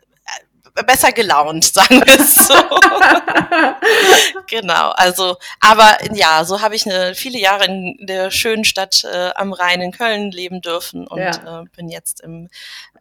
[0.83, 2.53] besser gelaunt, sagen wir es so.
[4.47, 9.31] genau, also, aber ja, so habe ich eine, viele Jahre in der schönen Stadt äh,
[9.35, 11.61] am Rhein in Köln leben dürfen und ja.
[11.61, 12.49] äh, bin jetzt im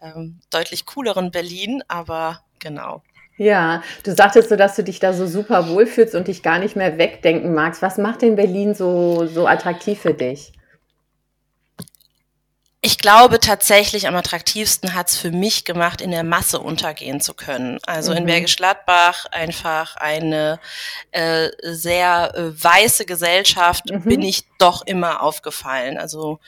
[0.02, 3.02] ähm, deutlich cooleren Berlin, aber genau.
[3.36, 6.76] Ja, du sagtest so, dass du dich da so super wohlfühlst und dich gar nicht
[6.76, 7.80] mehr wegdenken magst.
[7.80, 10.52] Was macht denn Berlin so, so attraktiv für dich?
[12.82, 17.34] Ich glaube tatsächlich am attraktivsten hat es für mich gemacht, in der Masse untergehen zu
[17.34, 17.78] können.
[17.84, 18.18] Also mhm.
[18.18, 20.58] in Bergisch Gladbach einfach eine
[21.10, 24.04] äh, sehr äh, weiße Gesellschaft mhm.
[24.04, 25.98] bin ich doch immer aufgefallen.
[25.98, 26.40] Also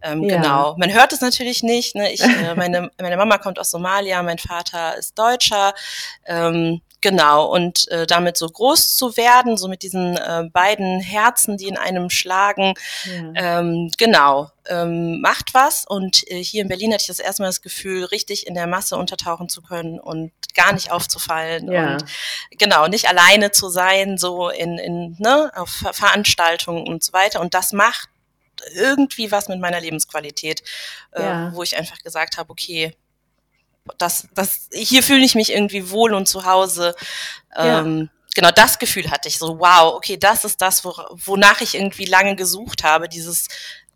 [0.00, 0.36] ähm, ja.
[0.36, 0.76] genau.
[0.78, 1.96] Man hört es natürlich nicht.
[1.96, 2.12] Ne?
[2.12, 5.74] Ich, äh, meine, meine Mama kommt aus Somalia, mein Vater ist Deutscher.
[6.24, 11.56] Ähm, Genau, und äh, damit so groß zu werden, so mit diesen äh, beiden Herzen,
[11.56, 13.60] die in einem schlagen, ja.
[13.60, 15.86] ähm, genau, ähm, macht was.
[15.86, 18.66] Und äh, hier in Berlin hatte ich das erste Mal das Gefühl, richtig in der
[18.66, 21.72] Masse untertauchen zu können und gar nicht aufzufallen.
[21.72, 21.94] Ja.
[21.94, 22.04] Und
[22.58, 27.40] genau, nicht alleine zu sein, so in, in ne, auf Veranstaltungen und so weiter.
[27.40, 28.10] Und das macht
[28.74, 30.62] irgendwie was mit meiner Lebensqualität,
[31.12, 31.52] äh, ja.
[31.54, 32.94] wo ich einfach gesagt habe, okay,
[33.98, 36.94] das, das, hier fühle ich mich irgendwie wohl und zu Hause.
[37.56, 38.06] Ähm, ja.
[38.34, 42.04] Genau das Gefühl hatte ich so, wow, okay, das ist das, wo, wonach ich irgendwie
[42.04, 43.08] lange gesucht habe.
[43.08, 43.48] Dieses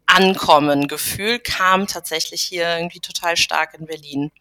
[0.06, 4.32] Ankommen-Gefühl kam tatsächlich hier irgendwie total stark in Berlin.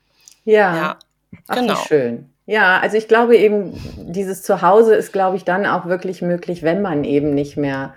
[0.45, 0.99] Ja, ja.
[1.47, 1.75] Ach, genau.
[1.87, 2.29] schön.
[2.45, 6.81] Ja, also ich glaube eben, dieses Zuhause ist, glaube ich, dann auch wirklich möglich, wenn
[6.81, 7.95] man eben nicht mehr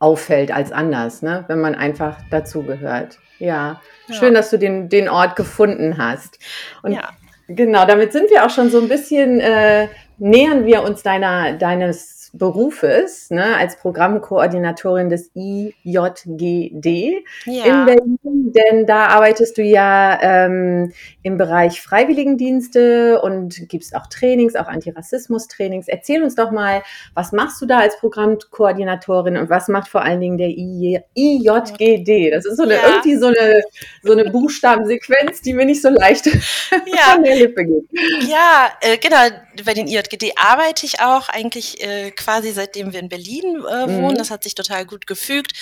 [0.00, 1.44] auffällt als anders, ne?
[1.46, 3.18] wenn man einfach dazugehört.
[3.38, 3.80] Ja.
[4.08, 6.38] ja, schön, dass du den, den Ort gefunden hast.
[6.82, 7.10] Und ja.
[7.46, 12.19] genau, damit sind wir auch schon so ein bisschen, äh, nähern wir uns deiner, deines
[12.32, 17.64] Berufes, ne, als Programmkoordinatorin des IJGD ja.
[17.64, 24.54] in Berlin, denn da arbeitest du ja ähm, im Bereich Freiwilligendienste und gibst auch Trainings,
[24.54, 25.88] auch Antirassismus-Trainings.
[25.88, 26.82] Erzähl uns doch mal,
[27.14, 32.30] was machst du da als Programmkoordinatorin und was macht vor allen Dingen der IJGD?
[32.30, 32.80] Das ist so eine, ja.
[32.88, 33.62] irgendwie so eine,
[34.02, 36.26] so eine Buchstabensequenz, die mir nicht so leicht
[36.70, 37.14] ja.
[37.14, 37.84] von der Lippe geht.
[38.28, 39.18] Ja, äh, genau,
[39.64, 44.12] bei den IJGD arbeite ich auch eigentlich äh, quasi seitdem wir in Berlin äh, wohnen.
[44.12, 44.18] Mhm.
[44.18, 45.52] Das hat sich total gut gefügt.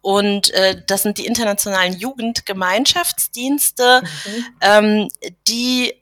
[0.00, 4.44] Und äh, das sind die internationalen Jugendgemeinschaftsdienste, mhm.
[4.60, 5.08] ähm,
[5.48, 5.94] die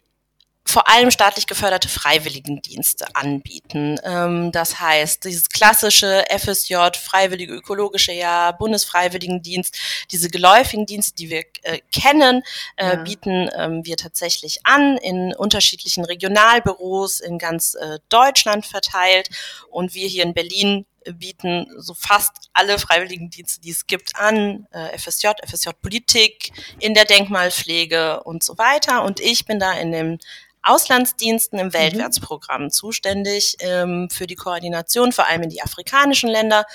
[0.71, 3.99] vor allem staatlich geförderte Freiwilligendienste anbieten.
[4.05, 9.77] Ähm, das heißt, dieses klassische FSJ, Freiwillige Ökologische Jahr, Bundesfreiwilligendienst,
[10.11, 12.43] diese geläufigen Dienste, die wir äh, kennen,
[12.77, 12.97] äh, ja.
[12.97, 19.29] bieten ähm, wir tatsächlich an in unterschiedlichen Regionalbüros in ganz äh, Deutschland verteilt.
[19.71, 24.99] Und wir hier in Berlin bieten so fast alle Freiwilligendienste, die es gibt, an, äh,
[24.99, 29.05] FSJ, FSJ Politik, in der Denkmalpflege und so weiter.
[29.05, 30.19] Und ich bin da in dem
[30.63, 31.73] Auslandsdiensten im mhm.
[31.73, 32.71] Weltwärtsprogramm mhm.
[32.71, 36.67] zuständig ähm, für die Koordination, vor allem in die afrikanischen Länder.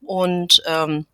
[0.00, 1.06] Und ähm,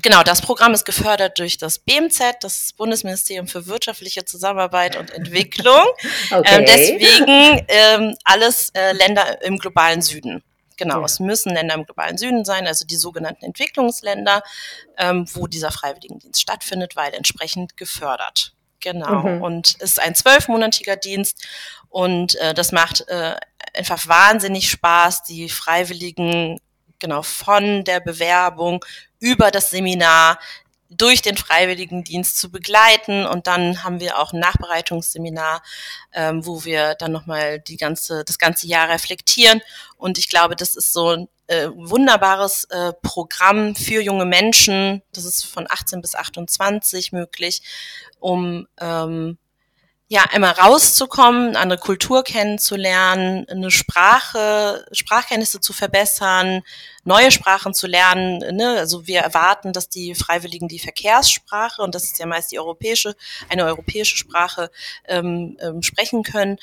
[0.00, 5.84] Genau, das Programm ist gefördert durch das BMZ, das Bundesministerium für wirtschaftliche Zusammenarbeit und Entwicklung.
[6.30, 6.60] Okay.
[6.60, 10.42] Ähm, deswegen ähm, alles äh, Länder im globalen Süden.
[10.78, 11.04] Genau, ja.
[11.04, 14.42] es müssen Länder im globalen Süden sein, also die sogenannten Entwicklungsländer,
[14.96, 18.54] ähm, wo dieser Freiwilligendienst stattfindet, weil entsprechend gefördert.
[18.82, 19.22] Genau.
[19.22, 19.42] Mhm.
[19.42, 21.46] Und es ist ein zwölfmonatiger Dienst
[21.88, 23.36] und äh, das macht äh,
[23.74, 26.60] einfach wahnsinnig Spaß, die Freiwilligen
[26.98, 28.84] genau von der Bewerbung
[29.18, 30.38] über das Seminar
[30.90, 35.62] durch den Freiwilligendienst zu begleiten und dann haben wir auch ein Nachbereitungsseminar,
[36.12, 39.62] ähm, wo wir dann nochmal die ganze, das ganze Jahr reflektieren
[39.96, 45.24] und ich glaube, das ist so ein äh, wunderbares äh, Programm für junge Menschen, das
[45.24, 47.62] ist von 18 bis 28 möglich,
[48.18, 49.36] um ähm,
[50.08, 56.60] ja, einmal rauszukommen, eine andere Kultur kennenzulernen, eine Sprache, Sprachkenntnisse zu verbessern,
[57.04, 58.38] neue Sprachen zu lernen.
[58.54, 58.76] Ne?
[58.78, 63.14] Also wir erwarten, dass die Freiwilligen die Verkehrssprache, und das ist ja meist die europäische,
[63.48, 64.70] eine europäische Sprache,
[65.06, 66.58] ähm, ähm, sprechen können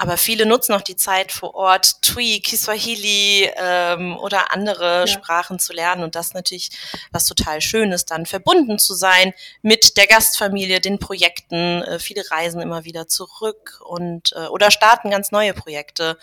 [0.00, 5.06] aber viele nutzen auch die Zeit vor Ort, Twi, Kiswahili ähm, oder andere ja.
[5.08, 6.04] Sprachen zu lernen.
[6.04, 6.70] Und das natürlich
[7.10, 11.82] was total Schönes, dann verbunden zu sein mit der Gastfamilie, den Projekten.
[11.82, 16.16] Äh, viele reisen immer wieder zurück und äh, oder starten ganz neue Projekte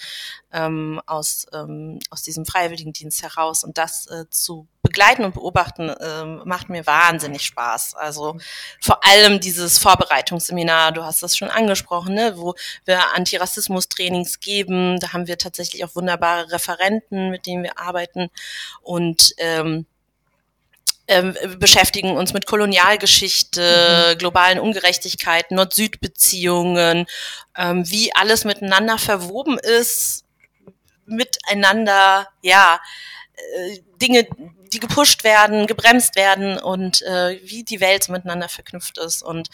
[0.56, 3.64] ähm, aus, ähm, aus diesem Freiwilligendienst heraus.
[3.64, 7.96] Und das äh, zu begleiten und beobachten äh, macht mir wahnsinnig Spaß.
[7.96, 8.38] Also
[8.80, 15.00] vor allem dieses Vorbereitungsseminar, du hast das schon angesprochen, ne, wo wir Antirassismus-Trainings geben.
[15.00, 18.30] Da haben wir tatsächlich auch wunderbare Referenten, mit denen wir arbeiten
[18.82, 19.86] und ähm,
[21.08, 24.18] ähm, beschäftigen uns mit Kolonialgeschichte, mhm.
[24.18, 27.06] globalen Ungerechtigkeiten, Nord-Süd-Beziehungen,
[27.56, 30.25] ähm, wie alles miteinander verwoben ist,
[31.06, 32.80] miteinander, ja,
[33.36, 34.28] äh, Dinge,
[34.74, 39.50] die gepusht werden, gebremst werden und äh, wie die Welt miteinander verknüpft ist und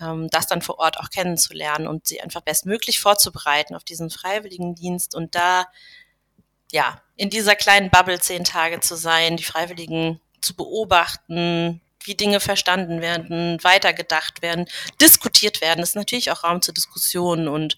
[0.00, 5.14] ähm, das dann vor Ort auch kennenzulernen und sie einfach bestmöglich vorzubereiten auf diesen Freiwilligendienst
[5.14, 5.66] und da
[6.72, 12.40] ja in dieser kleinen Bubble zehn Tage zu sein, die Freiwilligen zu beobachten, wie Dinge
[12.40, 14.66] verstanden werden, weitergedacht werden,
[15.00, 15.80] diskutiert werden.
[15.80, 17.76] Das ist natürlich auch Raum zur Diskussion und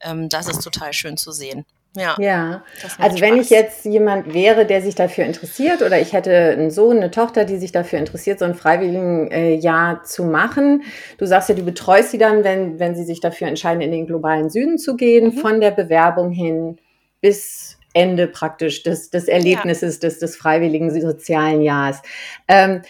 [0.00, 1.66] ähm, das ist total schön zu sehen.
[1.98, 2.62] Ja, ja.
[2.98, 6.98] also wenn ich jetzt jemand wäre, der sich dafür interessiert oder ich hätte einen Sohn,
[6.98, 10.82] eine Tochter, die sich dafür interessiert, so ein freiwilligen äh, Jahr zu machen.
[11.18, 14.06] Du sagst ja, du betreust sie dann, wenn, wenn sie sich dafür entscheiden, in den
[14.06, 15.38] globalen Süden zu gehen, mhm.
[15.38, 16.78] von der Bewerbung hin
[17.20, 20.08] bis Ende praktisch des, des Erlebnisses ja.
[20.08, 22.00] des, des freiwilligen sozialen Jahres.
[22.46, 22.82] Ähm,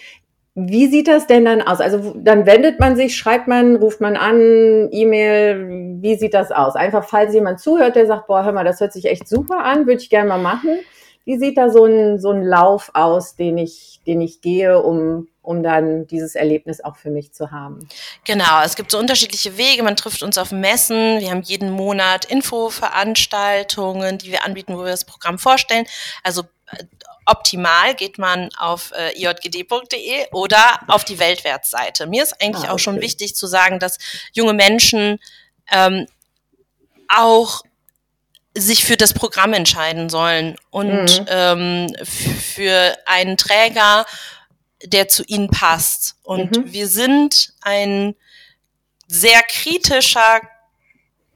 [0.60, 1.80] wie sieht das denn dann aus?
[1.80, 6.74] Also dann wendet man sich, schreibt man, ruft man an, E-Mail, wie sieht das aus?
[6.74, 9.86] Einfach falls jemand zuhört, der sagt, boah, hör mal, das hört sich echt super an,
[9.86, 10.80] würde ich gerne mal machen.
[11.24, 15.28] Wie sieht da so ein, so ein Lauf aus, den ich, den ich gehe, um,
[15.42, 17.86] um dann dieses Erlebnis auch für mich zu haben?
[18.26, 19.82] Genau, es gibt so unterschiedliche Wege.
[19.82, 21.20] Man trifft uns auf Messen.
[21.20, 25.86] Wir haben jeden Monat Infoveranstaltungen, die wir anbieten, wo wir das Programm vorstellen.
[26.24, 26.42] Also
[26.72, 26.84] äh,
[27.28, 32.06] optimal geht man auf äh, iojgd.de oder auf die Weltwertseite.
[32.06, 32.72] Mir ist eigentlich ah, okay.
[32.72, 33.98] auch schon wichtig zu sagen, dass
[34.32, 35.20] junge Menschen
[35.70, 36.06] ähm,
[37.08, 37.62] auch
[38.56, 41.26] sich für das Programm entscheiden sollen und mhm.
[41.28, 44.06] ähm, für einen Träger,
[44.82, 46.16] der zu ihnen passt.
[46.22, 46.72] Und mhm.
[46.72, 48.14] wir sind ein
[49.06, 50.40] sehr kritischer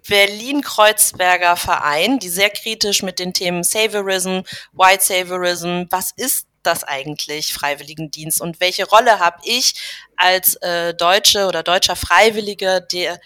[0.09, 4.41] Berlin-Kreuzberger Verein, die sehr kritisch mit den Themen Saviorism,
[4.73, 8.41] White Saviorism, was ist das eigentlich, Freiwilligendienst?
[8.41, 9.75] Und welche Rolle habe ich
[10.17, 13.21] als äh, Deutsche oder deutscher Freiwilliger, der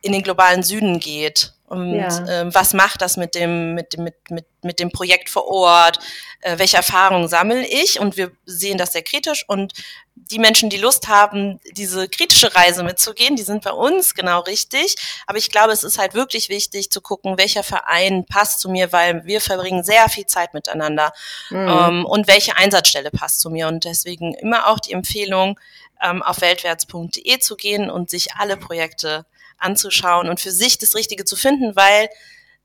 [0.00, 1.52] in den globalen Süden geht?
[1.68, 2.26] Und ja.
[2.28, 5.98] ähm, was macht das mit dem, mit mit, mit, mit dem Projekt vor Ort?
[6.40, 8.00] Äh, welche Erfahrungen sammle ich?
[8.00, 9.44] Und wir sehen das sehr kritisch.
[9.48, 9.72] Und
[10.14, 14.96] die Menschen, die Lust haben, diese kritische Reise mitzugehen, die sind bei uns genau richtig.
[15.26, 18.92] Aber ich glaube, es ist halt wirklich wichtig zu gucken, welcher Verein passt zu mir,
[18.92, 21.12] weil wir verbringen sehr viel Zeit miteinander.
[21.50, 21.68] Mhm.
[21.68, 23.68] Ähm, und welche Einsatzstelle passt zu mir.
[23.68, 25.58] Und deswegen immer auch die Empfehlung,
[26.00, 29.26] ähm, auf weltwärts.de zu gehen und sich alle Projekte
[29.58, 32.08] anzuschauen und für sich das Richtige zu finden, weil,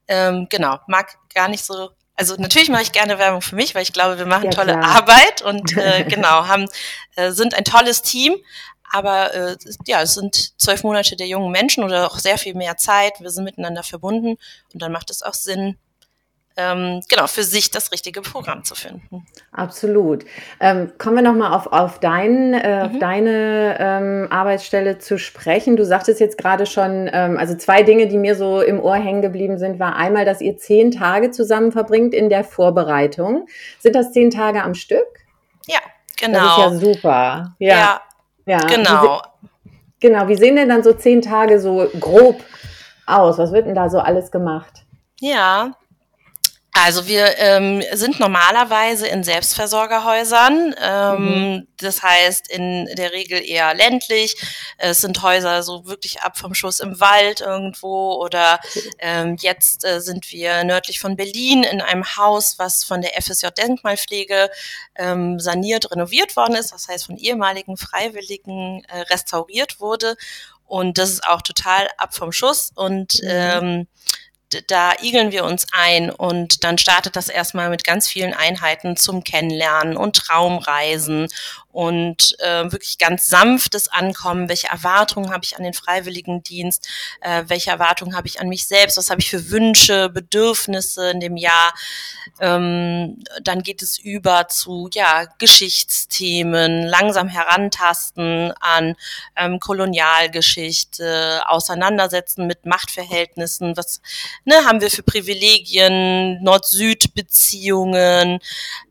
[0.07, 3.81] ähm, genau, mag gar nicht so also natürlich mache ich gerne Werbung für mich, weil
[3.81, 4.97] ich glaube, wir machen ja, tolle klar.
[4.97, 6.67] Arbeit und äh, genau, haben,
[7.15, 8.35] äh, sind ein tolles Team.
[8.91, 12.77] Aber äh, ja, es sind zwölf Monate der jungen Menschen oder auch sehr viel mehr
[12.77, 13.19] Zeit.
[13.19, 14.37] Wir sind miteinander verbunden
[14.71, 15.79] und dann macht es auch Sinn,
[16.55, 19.25] ähm, genau, für sich das richtige Programm zu finden.
[19.51, 20.23] Absolut.
[20.59, 22.83] Ähm, kommen wir nochmal auf, auf, dein, äh, mhm.
[22.85, 25.75] auf deine ähm, Arbeitsstelle zu sprechen.
[25.75, 29.23] Du sagtest jetzt gerade schon, ähm, also zwei Dinge, die mir so im Ohr hängen
[29.23, 33.47] geblieben sind, war einmal, dass ihr zehn Tage zusammen verbringt in der Vorbereitung.
[33.79, 35.07] Sind das zehn Tage am Stück?
[35.65, 35.79] Ja,
[36.19, 36.39] genau.
[36.39, 37.55] Das ist ja super.
[37.57, 38.01] Ja, ja,
[38.45, 38.57] ja.
[38.59, 39.21] genau.
[39.63, 42.43] Wie, genau, wie sehen denn dann so zehn Tage so grob
[43.07, 43.39] aus?
[43.39, 44.83] Was wird denn da so alles gemacht?
[45.19, 45.71] Ja,
[46.75, 51.67] also wir ähm, sind normalerweise in Selbstversorgerhäusern, ähm, mhm.
[51.77, 54.35] das heißt in der Regel eher ländlich.
[54.79, 58.59] Es sind Häuser so wirklich ab vom Schuss im Wald irgendwo oder
[58.97, 63.49] ähm, jetzt äh, sind wir nördlich von Berlin in einem Haus, was von der FSJ
[63.55, 64.49] Denkmalpflege
[64.95, 70.15] ähm, saniert, renoviert worden ist, das heißt von ehemaligen Freiwilligen äh, restauriert wurde.
[70.65, 73.29] Und das ist auch total ab vom Schuss und mhm.
[73.29, 73.87] ähm,
[74.67, 79.23] da igeln wir uns ein und dann startet das erstmal mit ganz vielen Einheiten zum
[79.23, 81.27] Kennenlernen und Traumreisen
[81.73, 84.47] und äh, wirklich ganz sanftes Ankommen.
[84.47, 86.87] Welche Erwartungen habe ich an den Freiwilligendienst?
[87.19, 88.95] Äh, welche Erwartungen habe ich an mich selbst?
[88.97, 91.73] Was habe ich für Wünsche, Bedürfnisse in dem Jahr?
[92.39, 98.95] Ähm, dann geht es über zu ja Geschichtsthemen, langsam herantasten an
[99.35, 103.75] ähm, Kolonialgeschichte, auseinandersetzen mit Machtverhältnissen.
[103.75, 103.99] Was
[104.45, 106.43] ne, haben wir für Privilegien?
[106.43, 108.39] Nord-Süd-Beziehungen.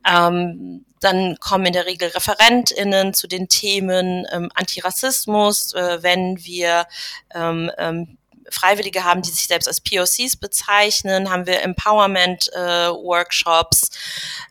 [0.07, 6.87] Ähm, dann kommen in der Regel ReferentInnen zu den Themen ähm, Antirassismus, äh, wenn wir
[7.35, 8.19] ähm, ähm,
[8.51, 13.91] Freiwillige haben, die sich selbst als POCs bezeichnen, haben wir Empowerment-Workshops.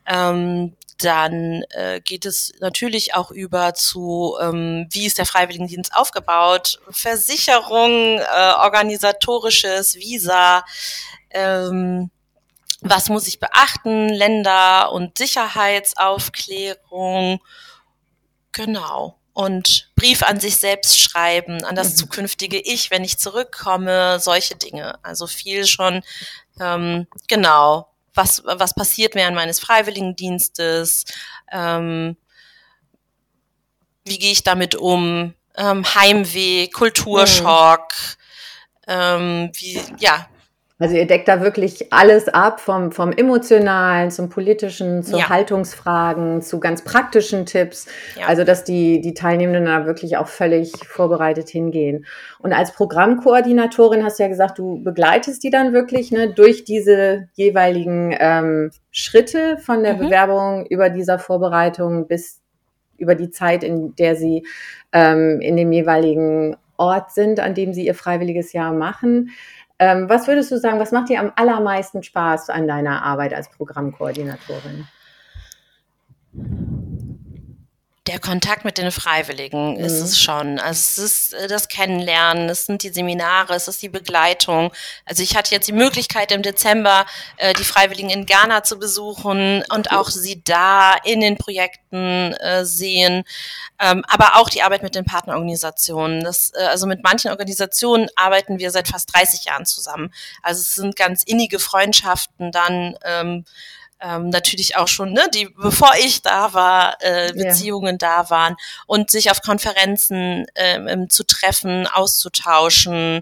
[0.05, 5.95] Äh, ähm, dann äh, geht es natürlich auch über zu, ähm, wie ist der Freiwilligendienst
[5.95, 10.65] aufgebaut, Versicherung, äh, organisatorisches, Visa,
[11.31, 12.11] ähm,
[12.81, 17.39] was muss ich beachten, Länder- und Sicherheitsaufklärung,
[18.51, 19.17] genau.
[19.33, 21.95] Und Brief an sich selbst schreiben, an das mhm.
[21.95, 24.99] zukünftige Ich, wenn ich zurückkomme, solche Dinge.
[25.03, 26.03] Also viel schon,
[26.59, 31.05] ähm, genau, was, was passiert während meines Freiwilligendienstes,
[31.51, 32.17] ähm,
[34.03, 37.93] wie gehe ich damit um, ähm, Heimweh, Kulturschock,
[38.87, 38.87] mhm.
[38.87, 40.27] ähm, wie, ja,
[40.81, 45.29] also ihr deckt da wirklich alles ab, vom, vom emotionalen zum politischen, zu ja.
[45.29, 47.87] Haltungsfragen, zu ganz praktischen Tipps.
[48.19, 48.25] Ja.
[48.27, 52.05] Also dass die, die Teilnehmenden da wirklich auch völlig vorbereitet hingehen.
[52.39, 57.29] Und als Programmkoordinatorin hast du ja gesagt, du begleitest die dann wirklich ne, durch diese
[57.33, 59.99] jeweiligen ähm, Schritte von der mhm.
[59.99, 62.41] Bewerbung über dieser Vorbereitung bis
[62.97, 64.45] über die Zeit, in der sie
[64.91, 69.29] ähm, in dem jeweiligen Ort sind, an dem sie ihr freiwilliges Jahr machen.
[69.81, 73.49] Ähm, was würdest du sagen, was macht dir am allermeisten Spaß an deiner Arbeit als
[73.49, 74.87] Programmkoordinatorin?
[78.07, 79.85] Der Kontakt mit den Freiwilligen mhm.
[79.85, 80.57] ist es schon.
[80.57, 84.73] Also es ist äh, das Kennenlernen, es sind die Seminare, es ist die Begleitung.
[85.05, 87.05] Also ich hatte jetzt die Möglichkeit im Dezember
[87.37, 92.65] äh, die Freiwilligen in Ghana zu besuchen und auch sie da in den Projekten äh,
[92.65, 93.23] sehen,
[93.79, 96.23] ähm, aber auch die Arbeit mit den Partnerorganisationen.
[96.23, 100.11] Das, äh, also mit manchen Organisationen arbeiten wir seit fast 30 Jahren zusammen.
[100.41, 102.97] Also es sind ganz innige Freundschaften dann.
[103.05, 103.45] Ähm,
[104.01, 108.23] ähm, natürlich auch schon, ne, die, bevor ich da war, äh, Beziehungen ja.
[108.23, 108.55] da waren
[108.87, 113.21] und sich auf Konferenzen ähm, zu treffen, auszutauschen.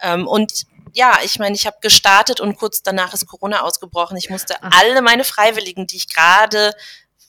[0.00, 4.16] Ähm, und ja, ich meine, ich habe gestartet und kurz danach ist Corona ausgebrochen.
[4.16, 4.70] Ich musste Ach.
[4.80, 6.74] alle meine Freiwilligen, die ich gerade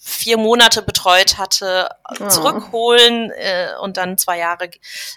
[0.04, 2.28] vier Monate betreut hatte, oh.
[2.28, 4.72] zurückholen äh, und dann zwei Jahre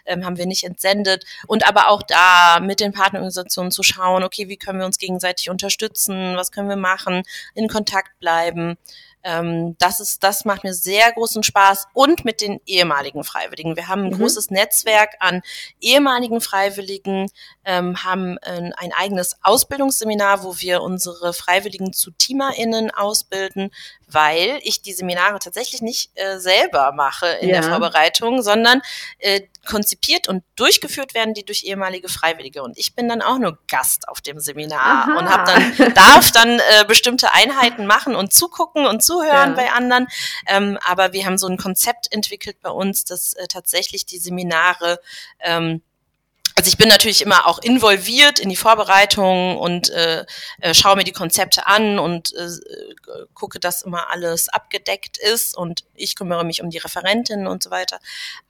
[0.04, 1.24] ähm, haben wir nicht entsendet.
[1.46, 5.48] Und aber auch da mit den Partnerorganisationen zu schauen, okay, wie können wir uns gegenseitig
[5.48, 7.22] unterstützen, was können wir machen,
[7.54, 8.76] in Kontakt bleiben.
[9.24, 13.74] Ähm, das ist, das macht mir sehr großen Spaß und mit den ehemaligen Freiwilligen.
[13.74, 14.18] Wir haben ein mhm.
[14.18, 15.40] großes Netzwerk an
[15.80, 17.30] ehemaligen Freiwilligen,
[17.64, 23.70] ähm, haben ein, ein, eigenes Ausbildungsseminar, wo wir unsere Freiwilligen zu TeamerInnen ausbilden,
[24.06, 27.60] weil ich die Seminare tatsächlich nicht äh, selber mache in ja.
[27.60, 28.82] der Vorbereitung, sondern
[29.18, 32.62] äh, konzipiert und durchgeführt werden die durch ehemalige Freiwillige.
[32.62, 35.18] Und ich bin dann auch nur Gast auf dem Seminar Aha.
[35.18, 39.56] und hab dann, darf dann äh, bestimmte Einheiten machen und zugucken und zuhören ja.
[39.56, 40.06] bei anderen.
[40.46, 45.00] Ähm, aber wir haben so ein Konzept entwickelt bei uns, dass äh, tatsächlich die Seminare
[45.40, 45.82] ähm,
[46.56, 50.24] also ich bin natürlich immer auch involviert in die Vorbereitung und äh,
[50.60, 52.48] äh, schaue mir die Konzepte an und äh,
[53.34, 57.70] gucke, dass immer alles abgedeckt ist und ich kümmere mich um die Referentinnen und so
[57.70, 57.98] weiter.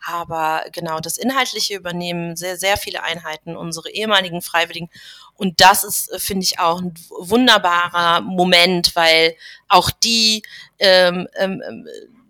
[0.04, 4.90] Aber genau das Inhaltliche übernehmen sehr, sehr viele Einheiten, unsere ehemaligen Freiwilligen.
[5.36, 9.34] Und das ist, äh, finde ich, auch ein wunderbarer Moment, weil
[9.68, 10.42] auch die
[10.78, 11.86] ähm, ähm,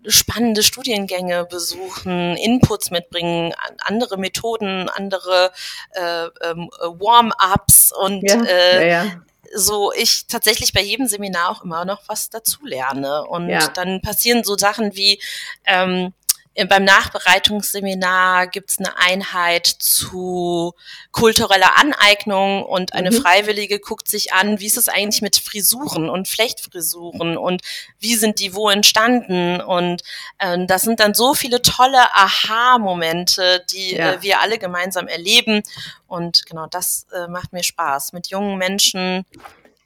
[0.07, 5.53] spannende Studiengänge besuchen, Inputs mitbringen, andere Methoden, andere
[5.93, 9.11] äh, ähm, Warm-ups und ja, äh, ja, ja.
[9.55, 13.25] so ich tatsächlich bei jedem Seminar auch immer noch was dazu lerne.
[13.27, 15.21] Und dann passieren so Sachen wie
[15.65, 16.24] ähm, äh,
[16.69, 20.75] beim Nachbereitungsseminar gibt es eine Einheit zu
[21.11, 23.17] kultureller Aneignung und eine mhm.
[23.17, 27.63] Freiwillige guckt sich an, wie ist es eigentlich mit Frisuren und Flechtfrisuren und
[27.99, 30.03] wie sind die wo entstanden und
[30.39, 34.13] äh, das sind dann so viele tolle Aha-Momente, die ja.
[34.13, 35.63] äh, wir alle gemeinsam erleben
[36.07, 39.27] und genau das äh, macht mir Spaß, mit jungen Menschen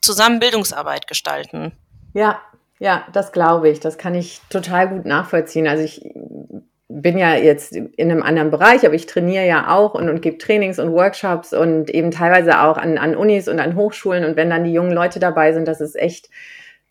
[0.03, 1.73] zusammen Bildungsarbeit gestalten.
[2.13, 2.43] Ja,
[2.79, 3.81] ja, das glaube ich.
[3.81, 5.67] Das kann ich total gut nachvollziehen.
[5.67, 6.09] Also ich
[6.89, 10.39] bin ja jetzt in einem anderen Bereich, aber ich trainiere ja auch und, und gebe
[10.39, 14.25] Trainings und Workshops und eben teilweise auch an, an Unis und an Hochschulen.
[14.25, 16.31] Und wenn dann die jungen Leute dabei sind, das ist echt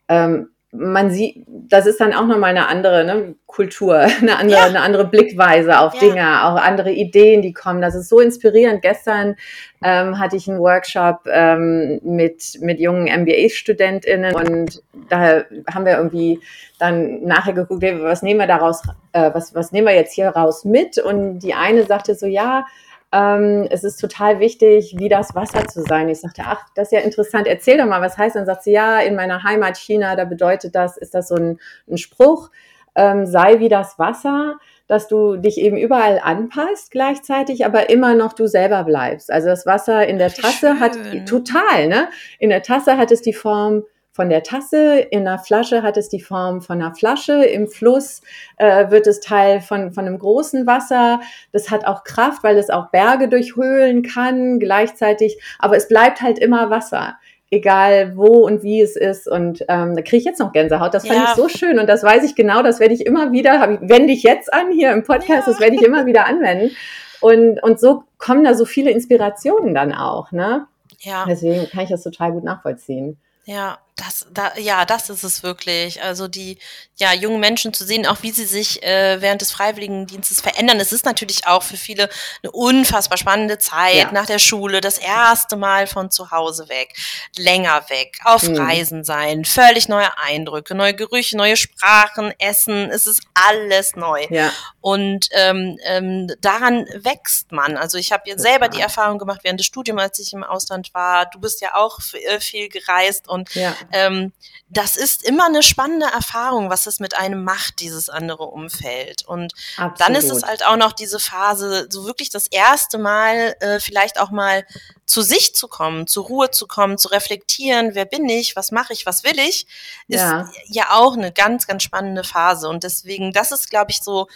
[0.08, 4.66] ähm, man sieht, das ist dann auch nochmal eine andere ne, Kultur, eine andere, ja.
[4.66, 6.00] eine andere Blickweise auf ja.
[6.00, 7.80] Dinge, auch andere Ideen, die kommen.
[7.80, 8.82] Das ist so inspirierend.
[8.82, 9.36] Gestern
[9.82, 16.40] ähm, hatte ich einen Workshop ähm, mit, mit jungen MBA-StudentInnen und da haben wir irgendwie
[16.78, 20.64] dann nachher geguckt, was nehmen wir daraus, äh, was, was nehmen wir jetzt hier raus
[20.64, 20.98] mit?
[20.98, 22.66] Und die eine sagte so, ja,
[23.10, 26.08] ähm, es ist total wichtig, wie das Wasser zu sein.
[26.08, 28.36] Ich sagte, ach, das ist ja interessant, erzähl doch mal, was heißt.
[28.36, 31.58] Dann sagt sie, ja, in meiner Heimat China, da bedeutet das, ist das so ein,
[31.88, 32.50] ein Spruch,
[32.94, 34.56] ähm, sei wie das Wasser,
[34.88, 39.30] dass du dich eben überall anpasst gleichzeitig, aber immer noch du selber bleibst.
[39.30, 42.08] Also das Wasser in der Tasse hat total, ne?
[42.38, 43.84] In der Tasse hat es die Form
[44.18, 48.20] von der Tasse, in der Flasche hat es die Form von einer Flasche, im Fluss
[48.56, 51.20] äh, wird es Teil von, von einem großen Wasser.
[51.52, 56.40] Das hat auch Kraft, weil es auch Berge durchhöhlen kann gleichzeitig, aber es bleibt halt
[56.40, 57.16] immer Wasser
[57.50, 59.28] egal wo und wie es ist.
[59.28, 60.92] Und ähm, da kriege ich jetzt noch Gänsehaut.
[60.92, 61.26] Das fand ja.
[61.28, 64.12] ich so schön und das weiß ich genau, das werde ich immer wieder, hab wende
[64.12, 65.52] ich jetzt an hier im Podcast, ja.
[65.52, 66.74] das werde ich immer wieder anwenden.
[67.20, 70.66] Und, und so kommen da so viele Inspirationen dann auch, ne?
[70.98, 71.24] Ja.
[71.28, 73.16] Deswegen kann ich das total gut nachvollziehen.
[73.44, 76.02] Ja, das, da, ja, das ist es wirklich.
[76.02, 76.58] Also die
[76.96, 80.80] ja, jungen Menschen zu sehen, auch wie sie sich äh, während des Freiwilligendienstes verändern.
[80.80, 82.08] Es ist natürlich auch für viele
[82.42, 84.12] eine unfassbar spannende Zeit ja.
[84.12, 86.94] nach der Schule, das erste Mal von zu Hause weg,
[87.36, 88.56] länger weg, auf mhm.
[88.56, 92.90] Reisen sein, völlig neue Eindrücke, neue Gerüche, neue Sprachen, Essen.
[92.90, 94.26] Es ist alles neu.
[94.30, 94.52] Ja.
[94.80, 97.76] Und ähm, ähm, daran wächst man.
[97.76, 100.94] Also ich habe jetzt selber die Erfahrung gemacht während des Studiums, als ich im Ausland
[100.94, 101.26] war.
[101.26, 104.32] Du bist ja auch äh, viel gereist und ja ähm,
[104.70, 109.24] das ist immer eine spannende Erfahrung, was es mit einem macht, dieses andere Umfeld.
[109.26, 110.00] Und Absolut.
[110.00, 114.20] dann ist es halt auch noch diese Phase, so wirklich das erste Mal äh, vielleicht
[114.20, 114.66] auch mal
[115.06, 118.92] zu sich zu kommen, zur Ruhe zu kommen, zu reflektieren, wer bin ich, was mache
[118.92, 119.66] ich, was will ich,
[120.06, 120.50] ist ja.
[120.66, 122.68] ja auch eine ganz, ganz spannende Phase.
[122.68, 124.28] Und deswegen, das ist, glaube ich, so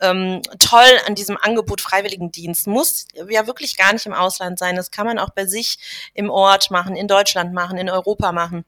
[0.00, 2.66] ähm, toll an diesem Angebot Freiwilligendienst.
[2.66, 4.76] Muss ja wirklich gar nicht im Ausland sein.
[4.76, 5.78] Das kann man auch bei sich
[6.14, 8.64] im Ort machen, in Deutschland machen, in Europa machen.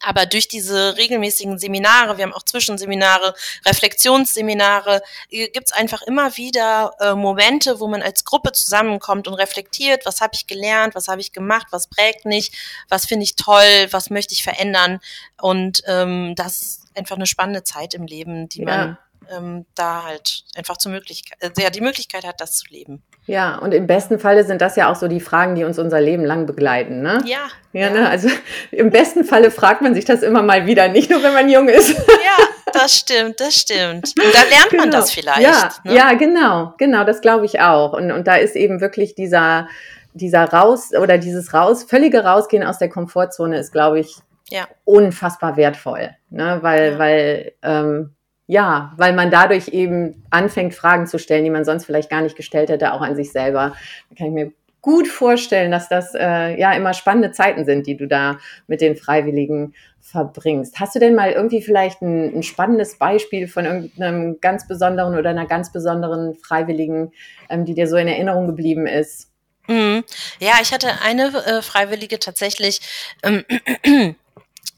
[0.00, 3.34] Aber durch diese regelmäßigen Seminare, wir haben auch Zwischenseminare,
[3.64, 10.06] Reflexionsseminare, äh, gibt's einfach immer wieder äh, Momente, wo man als Gruppe zusammenkommt und reflektiert,
[10.06, 12.52] was habe ich gelernt, was habe ich gemacht, was prägt mich,
[12.88, 15.00] was finde ich toll, was möchte ich verändern.
[15.40, 18.64] Und ähm, das ist einfach eine spannende Zeit im Leben, die ja.
[18.64, 18.98] man
[19.36, 23.02] ähm, da halt einfach zur Möglichkeit, äh, ja, die Möglichkeit hat, das zu leben.
[23.26, 26.00] Ja, und im besten Falle sind das ja auch so die Fragen, die uns unser
[26.00, 27.22] Leben lang begleiten, ne?
[27.24, 27.48] Ja.
[27.72, 28.08] Ja, Ne?
[28.08, 28.28] also
[28.70, 31.68] im besten Falle fragt man sich das immer mal wieder, nicht nur wenn man jung
[31.68, 31.90] ist.
[31.90, 34.12] Ja, das stimmt, das stimmt.
[34.16, 34.82] Und da lernt genau.
[34.82, 35.40] man das vielleicht.
[35.40, 35.94] Ja, ne?
[35.94, 37.92] ja, genau, genau, das glaube ich auch.
[37.92, 39.68] Und, und da ist eben wirklich dieser,
[40.14, 44.16] dieser Raus oder dieses Raus, völlige Rausgehen aus der Komfortzone ist, glaube ich,
[44.50, 44.66] ja.
[44.84, 46.10] unfassbar wertvoll.
[46.30, 46.58] Ne?
[46.62, 46.98] Weil, ja.
[46.98, 48.14] weil ähm,
[48.46, 52.36] ja, weil man dadurch eben anfängt, Fragen zu stellen, die man sonst vielleicht gar nicht
[52.36, 53.74] gestellt hätte, auch an sich selber.
[54.10, 57.96] Da kann ich mir gut vorstellen, dass das äh, ja immer spannende Zeiten sind, die
[57.96, 60.80] du da mit den Freiwilligen verbringst.
[60.80, 65.30] Hast du denn mal irgendwie vielleicht ein, ein spannendes Beispiel von irgendeinem ganz besonderen oder
[65.30, 67.12] einer ganz besonderen Freiwilligen,
[67.48, 69.30] ähm, die dir so in Erinnerung geblieben ist?
[69.68, 70.02] Mhm.
[70.40, 72.80] Ja, ich hatte eine äh, Freiwillige tatsächlich.
[73.22, 73.44] Ähm,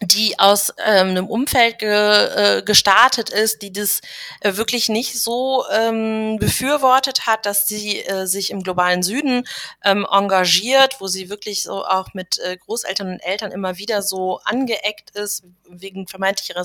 [0.00, 4.00] die aus ähm, einem Umfeld ge, äh, gestartet ist, die das
[4.40, 9.46] äh, wirklich nicht so ähm, befürwortet hat, dass sie äh, sich im globalen Süden
[9.82, 14.40] ähm, engagiert, wo sie wirklich so auch mit äh, Großeltern und Eltern immer wieder so
[14.44, 16.62] angeeckt ist wegen vermeintlicher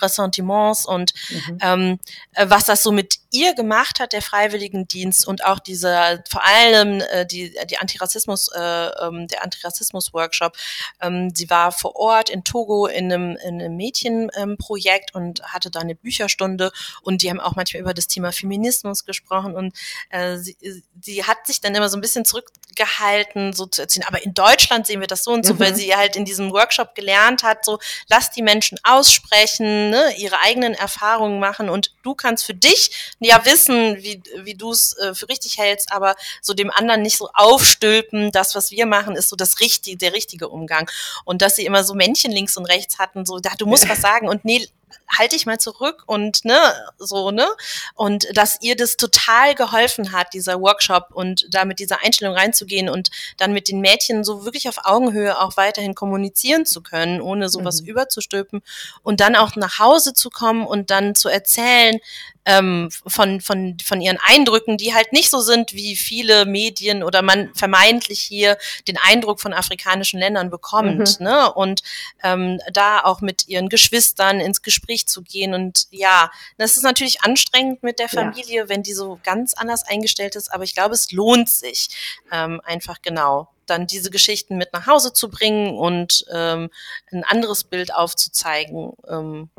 [0.00, 1.58] Ressentiments und mhm.
[1.62, 2.00] ähm,
[2.34, 7.00] äh, was das so mit ihr gemacht hat, der Freiwilligendienst und auch dieser vor allem
[7.00, 10.56] äh, die die Antirassismus äh, ähm, der Antirassismus Workshop.
[11.00, 15.70] Ähm, sie war vor Ort in Togo in einem, in einem Mädchenprojekt ähm, und hatte
[15.70, 16.72] da eine Bücherstunde
[17.02, 19.74] und die haben auch manchmal über das Thema Feminismus gesprochen und
[20.10, 20.56] äh, sie,
[21.00, 24.86] sie hat sich dann immer so ein bisschen zurückgehalten, so zu erzählen, aber in Deutschland
[24.86, 25.60] sehen wir das so und so, mhm.
[25.60, 27.78] weil sie halt in diesem Workshop gelernt hat, so
[28.08, 33.44] lass die Menschen aussprechen, ne, ihre eigenen Erfahrungen machen und du kannst für dich ja
[33.44, 37.28] wissen, wie, wie du es äh, für richtig hältst, aber so dem anderen nicht so
[37.34, 40.90] aufstülpen, das, was wir machen, ist so das richtige, der richtige Umgang.
[41.24, 44.00] Und dass sie immer so Männchen links und rechts hatten, so, da, du musst was
[44.00, 44.68] sagen und nee,
[45.08, 46.58] halte ich mal zurück und ne,
[46.98, 47.46] so, ne?
[47.94, 52.88] Und dass ihr das total geholfen hat, dieser Workshop und da mit dieser Einstellung reinzugehen
[52.88, 57.48] und dann mit den Mädchen so wirklich auf Augenhöhe auch weiterhin kommunizieren zu können, ohne
[57.48, 57.88] sowas mhm.
[57.88, 58.62] überzustülpen
[59.02, 61.98] und dann auch nach Hause zu kommen und dann zu erzählen,
[62.46, 67.20] ähm, von, von, von ihren Eindrücken, die halt nicht so sind, wie viele Medien oder
[67.20, 71.18] man vermeintlich hier den Eindruck von afrikanischen Ländern bekommt.
[71.20, 71.24] Mhm.
[71.24, 71.52] Ne?
[71.52, 71.82] Und
[72.22, 75.54] ähm, da auch mit ihren Geschwistern ins Gespräch zu gehen.
[75.54, 78.68] Und ja, das ist natürlich anstrengend mit der Familie, ja.
[78.68, 81.88] wenn die so ganz anders eingestellt ist, aber ich glaube, es lohnt sich
[82.30, 86.70] ähm, einfach genau dann diese Geschichten mit nach Hause zu bringen und ähm,
[87.10, 88.92] ein anderes Bild aufzuzeigen.
[89.08, 89.50] Ähm,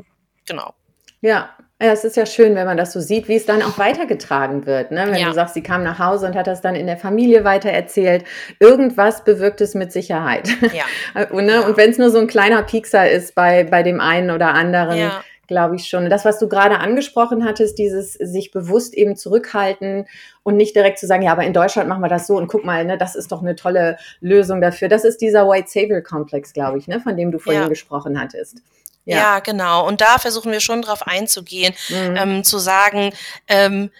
[0.46, 0.74] genau.
[1.20, 3.78] Ja, ja, es ist ja schön, wenn man das so sieht, wie es dann auch
[3.78, 4.90] weitergetragen wird.
[4.90, 5.06] Ne?
[5.06, 5.28] Wenn ja.
[5.28, 8.24] du sagst, sie kam nach Hause und hat das dann in der Familie weitererzählt.
[8.58, 10.48] Irgendwas bewirkt es mit Sicherheit.
[10.72, 10.84] Ja.
[11.30, 11.52] und, ne?
[11.52, 11.60] ja.
[11.60, 14.98] und wenn es nur so ein kleiner Piekser ist bei, bei dem einen oder anderen,
[14.98, 15.22] ja.
[15.46, 16.10] glaube ich schon.
[16.10, 20.06] Das, was du gerade angesprochen hattest, dieses sich bewusst eben zurückhalten
[20.42, 22.64] und nicht direkt zu sagen, ja, aber in Deutschland machen wir das so und guck
[22.64, 24.88] mal, ne, das ist doch eine tolle Lösung dafür.
[24.88, 28.62] Das ist dieser White Savior Komplex, glaube ich, ne, von dem du vorhin gesprochen hattest.
[29.04, 29.16] Ja.
[29.16, 29.38] ja.
[29.40, 29.86] genau.
[29.86, 32.16] Und da versuchen wir schon drauf einzugehen, mhm.
[32.16, 33.12] ähm, zu sagen,
[33.46, 33.90] ähm,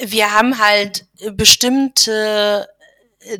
[0.00, 2.68] wir haben halt bestimmte
[3.20, 3.38] äh,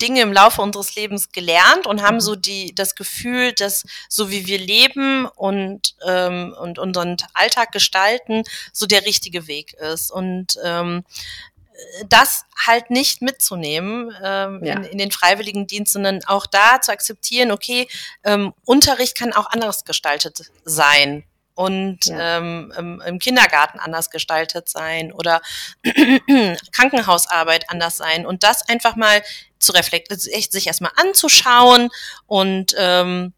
[0.00, 2.20] Dinge im Laufe unseres Lebens gelernt und haben mhm.
[2.20, 8.42] so die das Gefühl, dass so wie wir leben und ähm, und unseren Alltag gestalten,
[8.72, 11.04] so der richtige Weg ist und ähm,
[12.08, 14.74] das halt nicht mitzunehmen ähm, ja.
[14.74, 17.88] in, in, den Freiwilligendienst, sondern auch da zu akzeptieren, okay,
[18.24, 21.24] ähm, Unterricht kann auch anders gestaltet sein
[21.54, 22.38] und ja.
[22.38, 25.40] ähm, im, Kindergarten anders gestaltet sein oder
[26.72, 29.22] Krankenhausarbeit anders sein und das einfach mal
[29.58, 31.90] zu reflektieren, echt sich erstmal anzuschauen
[32.26, 33.34] und ähm,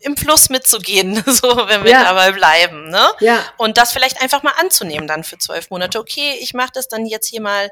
[0.00, 2.04] im Fluss mitzugehen, so wenn wir ja.
[2.04, 3.08] dabei bleiben, ne?
[3.20, 3.44] Ja.
[3.56, 5.98] Und das vielleicht einfach mal anzunehmen dann für zwölf Monate.
[5.98, 7.70] Okay, ich mache das dann jetzt hier mal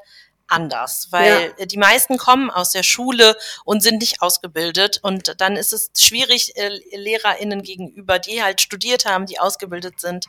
[0.49, 1.67] anders, weil ja.
[1.67, 6.57] die meisten kommen aus der Schule und sind nicht ausgebildet und dann ist es schwierig
[6.57, 10.27] äh, LehrerInnen gegenüber, die halt studiert haben, die ausgebildet sind,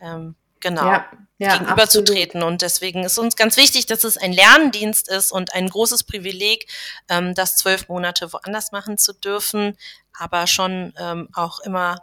[0.00, 1.06] ähm, genau, ja,
[1.38, 2.42] ja, gegenüberzutreten.
[2.42, 6.66] Und deswegen ist uns ganz wichtig, dass es ein Lerndienst ist und ein großes Privileg,
[7.08, 9.76] ähm, das zwölf Monate woanders machen zu dürfen,
[10.18, 11.98] aber schon ähm, auch immer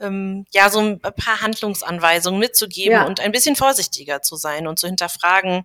[0.00, 3.06] ähm, ja so ein paar Handlungsanweisungen mitzugeben ja.
[3.06, 5.64] und ein bisschen vorsichtiger zu sein und zu hinterfragen,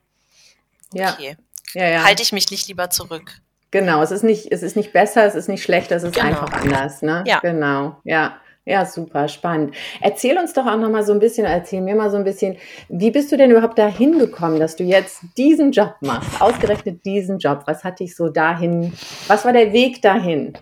[0.93, 1.37] okay,
[1.73, 1.87] ja.
[1.89, 3.39] Ja, halte ich mich nicht lieber zurück.
[3.71, 6.27] Genau, es ist nicht, es ist nicht besser, es ist nicht schlechter, es ist genau.
[6.27, 7.23] einfach anders, ne?
[7.25, 7.39] Ja.
[7.39, 8.37] Genau, ja.
[8.65, 9.75] Ja, super, spannend.
[9.99, 12.55] Erzähl uns doch auch noch mal so ein bisschen, erzähl mir mal so ein bisschen,
[12.87, 17.39] wie bist du denn überhaupt dahin gekommen, dass du jetzt diesen Job machst, ausgerechnet diesen
[17.39, 17.63] Job?
[17.65, 18.93] Was hat dich so dahin,
[19.27, 20.53] was war der Weg dahin?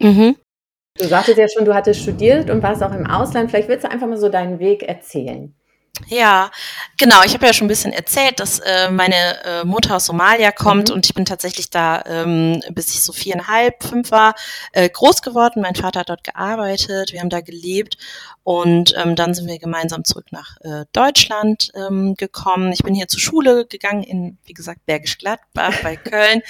[0.00, 0.36] Mhm.
[0.98, 3.50] Du sagtest ja schon, du hattest studiert und warst auch im Ausland.
[3.50, 5.52] Vielleicht willst du einfach mal so deinen Weg erzählen.
[6.06, 6.50] Ja,
[6.96, 7.22] genau.
[7.24, 10.88] Ich habe ja schon ein bisschen erzählt, dass äh, meine äh, Mutter aus Somalia kommt
[10.88, 10.94] mhm.
[10.94, 14.34] und ich bin tatsächlich da, ähm, bis ich so viereinhalb, fünf war,
[14.72, 15.60] äh, groß geworden.
[15.60, 17.98] Mein Vater hat dort gearbeitet, wir haben da gelebt
[18.42, 22.72] und ähm, dann sind wir gemeinsam zurück nach äh, Deutschland ähm, gekommen.
[22.72, 26.42] Ich bin hier zur Schule gegangen in, wie gesagt, Bergisch Gladbach bei Köln.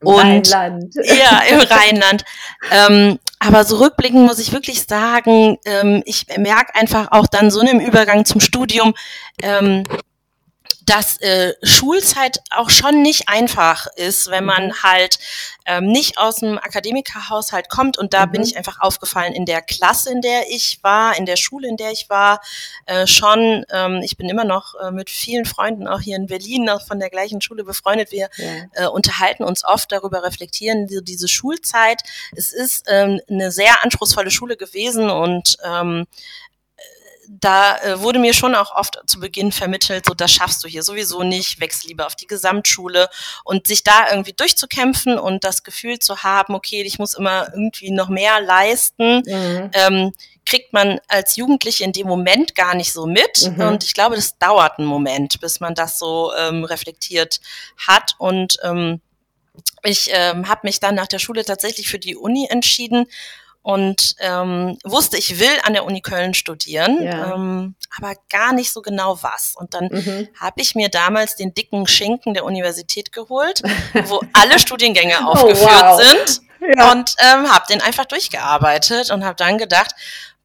[0.00, 0.18] und,
[0.52, 0.94] Rheinland.
[1.04, 2.24] Ja, im Rheinland.
[2.72, 7.60] Ähm, aber so rückblickend muss ich wirklich sagen, ähm, ich merke einfach auch dann so
[7.60, 8.77] einem Übergang zum Studium,
[9.42, 9.84] ähm,
[10.88, 14.82] dass äh, Schulzeit auch schon nicht einfach ist, wenn man mhm.
[14.82, 15.18] halt
[15.66, 17.98] ähm, nicht aus dem Akademikerhaushalt kommt.
[17.98, 18.32] Und da mhm.
[18.32, 21.76] bin ich einfach aufgefallen in der Klasse, in der ich war, in der Schule, in
[21.76, 22.40] der ich war,
[22.86, 23.66] äh, schon.
[23.70, 26.98] Ähm, ich bin immer noch äh, mit vielen Freunden auch hier in Berlin noch von
[26.98, 28.10] der gleichen Schule befreundet.
[28.10, 28.84] Wir ja.
[28.84, 32.02] äh, unterhalten uns oft darüber, reflektieren so diese Schulzeit.
[32.34, 36.06] Es ist ähm, eine sehr anspruchsvolle Schule gewesen und ähm,
[37.28, 40.82] da äh, wurde mir schon auch oft zu Beginn vermittelt, so das schaffst du hier
[40.82, 43.08] sowieso nicht, wechsel lieber auf die Gesamtschule
[43.44, 47.90] und sich da irgendwie durchzukämpfen und das Gefühl zu haben, okay, ich muss immer irgendwie
[47.90, 49.70] noch mehr leisten, mhm.
[49.74, 50.12] ähm,
[50.46, 53.50] kriegt man als Jugendliche in dem Moment gar nicht so mit.
[53.50, 53.60] Mhm.
[53.60, 57.40] Und ich glaube, das dauert einen Moment, bis man das so ähm, reflektiert
[57.86, 58.14] hat.
[58.16, 59.02] Und ähm,
[59.84, 63.06] ich ähm, habe mich dann nach der Schule tatsächlich für die Uni entschieden
[63.68, 67.34] und ähm, wusste, ich will an der Uni Köln studieren, ja.
[67.34, 69.52] ähm, aber gar nicht so genau was.
[69.56, 70.26] Und dann mhm.
[70.40, 73.60] habe ich mir damals den dicken Schinken der Universität geholt,
[74.06, 76.02] wo alle Studiengänge oh, aufgeführt oh, wow.
[76.02, 76.40] sind
[76.78, 76.92] ja.
[76.92, 79.90] und ähm, habe den einfach durchgearbeitet und habe dann gedacht,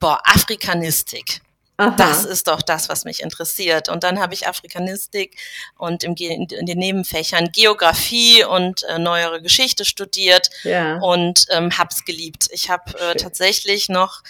[0.01, 1.39] boah, Afrikanistik.
[1.77, 1.95] Aha.
[1.97, 3.89] Das ist doch das, was mich interessiert.
[3.89, 5.35] Und dann habe ich Afrikanistik
[5.77, 10.97] und im, in den Nebenfächern Geografie und äh, neuere Geschichte studiert ja.
[10.97, 12.49] und ähm, habe es geliebt.
[12.51, 14.21] Ich habe äh, tatsächlich noch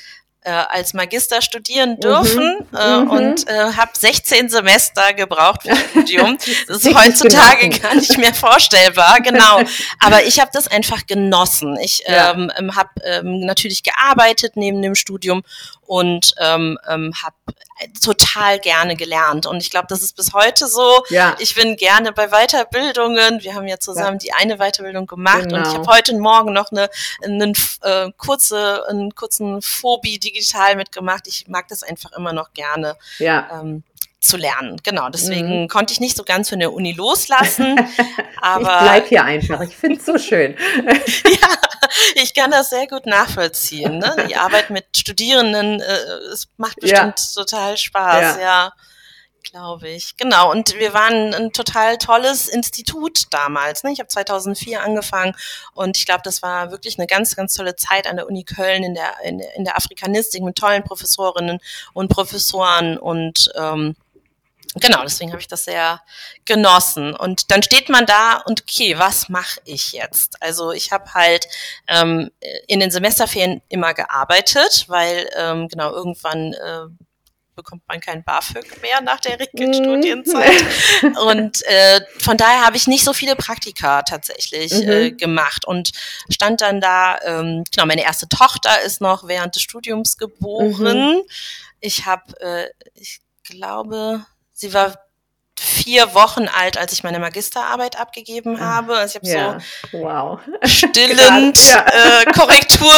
[0.45, 1.99] äh, als Magister studieren mhm.
[1.99, 2.77] dürfen mhm.
[2.77, 3.09] Äh, mhm.
[3.09, 6.37] und äh, habe 16 Semester gebraucht für Studium.
[6.67, 9.61] Das ist heutzutage gar nicht mehr vorstellbar, genau.
[9.99, 11.77] Aber ich habe das einfach genossen.
[11.81, 12.31] Ich ja.
[12.31, 15.43] ähm, ähm habe ähm, natürlich gearbeitet neben dem Studium
[15.86, 17.36] und ähm, ähm, habe
[18.01, 19.45] total gerne gelernt.
[19.45, 21.03] Und ich glaube, das ist bis heute so.
[21.09, 21.36] Ja.
[21.39, 23.41] Ich bin gerne bei Weiterbildungen.
[23.41, 24.25] Wir haben ja zusammen ja.
[24.25, 25.57] die eine Weiterbildung gemacht genau.
[25.57, 25.88] und ich genau.
[25.88, 26.89] habe heute Morgen noch eine,
[27.23, 31.27] eine äh, kurze, einen kurzen Phobie digital mitgemacht.
[31.27, 32.95] Ich mag das einfach immer noch gerne.
[33.19, 33.61] Ja.
[33.61, 33.84] Ähm,
[34.24, 34.78] zu lernen.
[34.84, 35.67] Genau, deswegen mhm.
[35.67, 37.76] konnte ich nicht so ganz von der Uni loslassen.
[38.41, 39.61] aber ich bleib hier einfach.
[39.61, 40.55] Ich finde es so schön.
[40.86, 41.47] ja,
[42.15, 43.97] ich kann das sehr gut nachvollziehen.
[43.97, 44.26] Ne?
[44.30, 45.93] Die Arbeit mit Studierenden, äh,
[46.32, 47.43] es macht bestimmt ja.
[47.43, 48.41] total Spaß, ja.
[48.41, 48.74] ja.
[49.43, 50.15] glaube ich.
[50.15, 50.51] Genau.
[50.51, 53.84] Und wir waren ein total tolles Institut damals.
[53.84, 53.91] Ne?
[53.91, 55.36] Ich habe 2004 angefangen
[55.74, 58.84] und ich glaube, das war wirklich eine ganz, ganz tolle Zeit an der Uni Köln
[58.84, 61.59] in der, in, in der Afrikanistik mit tollen Professorinnen
[61.93, 63.95] und Professoren und ähm,
[64.76, 66.01] Genau, deswegen habe ich das sehr
[66.45, 67.15] genossen.
[67.15, 70.41] Und dann steht man da und okay, was mache ich jetzt?
[70.41, 71.47] Also ich habe halt
[71.88, 72.32] ähm,
[72.67, 76.88] in den Semesterferien immer gearbeitet, weil ähm, genau irgendwann äh,
[77.55, 80.65] bekommt man kein BAföG mehr nach der Studienzeit.
[81.01, 81.17] Mhm.
[81.28, 84.89] und äh, von daher habe ich nicht so viele Praktika tatsächlich mhm.
[84.89, 85.91] äh, gemacht und
[86.30, 91.17] stand dann da, ähm, genau, meine erste Tochter ist noch während des Studiums geboren.
[91.17, 91.21] Mhm.
[91.80, 94.93] Ich habe, äh, ich glaube, sie war
[95.59, 98.97] vier Wochen alt, als ich meine Magisterarbeit abgegeben ah, habe.
[98.97, 99.59] Also ich habe ja.
[99.91, 100.39] so wow.
[100.63, 101.85] stillend ja.
[101.85, 102.93] äh, Korrektur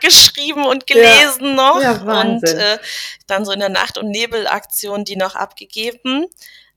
[0.00, 1.94] geschrieben und gelesen ja.
[1.94, 2.78] noch und äh,
[3.26, 6.26] dann so in der Nacht- und Nebelaktion die noch abgegeben.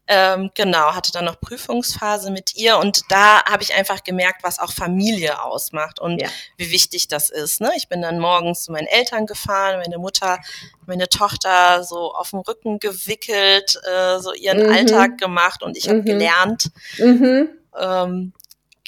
[0.08, 4.58] Ähm, genau, hatte dann noch Prüfungsphase mit ihr und da habe ich einfach gemerkt, was
[4.58, 6.30] auch Familie ausmacht und ja.
[6.56, 7.60] wie wichtig das ist.
[7.60, 7.72] Ne?
[7.76, 10.40] Ich bin dann morgens zu meinen Eltern gefahren, meine Mutter,
[10.86, 14.74] meine Tochter so auf dem Rücken gewickelt, äh, so ihren mhm.
[14.74, 16.06] Alltag gemacht und ich habe mhm.
[16.06, 16.72] gelernt.
[16.98, 17.50] Mhm.
[17.78, 18.34] Ähm,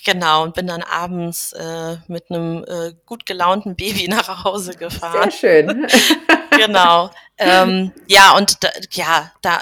[0.05, 5.29] Genau, und bin dann abends äh, mit einem äh, gut gelaunten Baby nach Hause gefahren.
[5.29, 5.87] Sehr schön.
[6.51, 7.11] genau.
[7.37, 9.59] Ähm, ja, und da, ja, da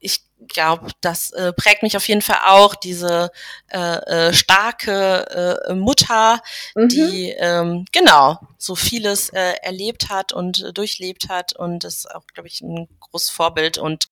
[0.00, 0.22] ich
[0.52, 3.30] glaube, das äh, prägt mich auf jeden Fall auch, diese
[3.68, 6.40] äh, äh, starke äh, Mutter,
[6.74, 6.88] mhm.
[6.88, 12.26] die ähm, genau so vieles äh, erlebt hat und äh, durchlebt hat und ist auch,
[12.32, 14.08] glaube ich, ein großes Vorbild und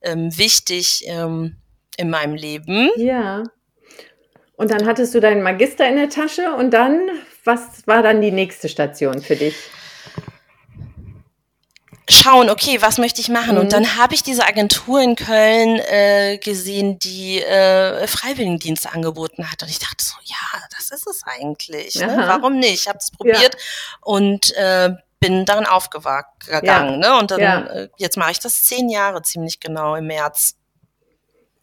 [0.00, 1.56] ähm, wichtig ähm,
[1.96, 2.90] in meinem Leben.
[2.96, 3.44] Ja.
[4.56, 7.08] Und dann hattest du deinen Magister in der Tasche und dann,
[7.44, 9.54] was war dann die nächste Station für dich?
[12.08, 13.54] Schauen, okay, was möchte ich machen?
[13.54, 13.60] Mhm.
[13.60, 19.62] Und dann habe ich diese Agentur in Köln äh, gesehen, die äh, Freiwilligendienste angeboten hat.
[19.62, 21.94] Und ich dachte so, ja, das ist es eigentlich.
[21.96, 22.24] Ne?
[22.26, 22.74] Warum nicht?
[22.74, 23.60] Ich habe es probiert ja.
[24.02, 24.90] und äh,
[25.20, 26.24] bin darin aufgegangen.
[26.62, 26.96] Ja.
[26.96, 27.18] Ne?
[27.18, 27.60] Und dann, ja.
[27.66, 30.54] äh, jetzt mache ich das zehn Jahre ziemlich genau im März.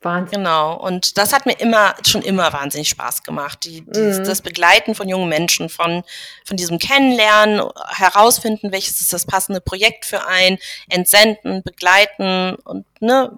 [0.06, 0.40] Wahnsinn.
[0.40, 0.78] Genau.
[0.78, 3.66] Und das hat mir immer, schon immer wahnsinnig Spaß gemacht.
[3.66, 4.24] Die, die, mhm.
[4.24, 6.04] Das Begleiten von jungen Menschen, von,
[6.46, 10.58] von diesem Kennenlernen, herausfinden, welches ist das passende Projekt für ein,
[10.90, 13.36] entsenden, begleiten und, ne,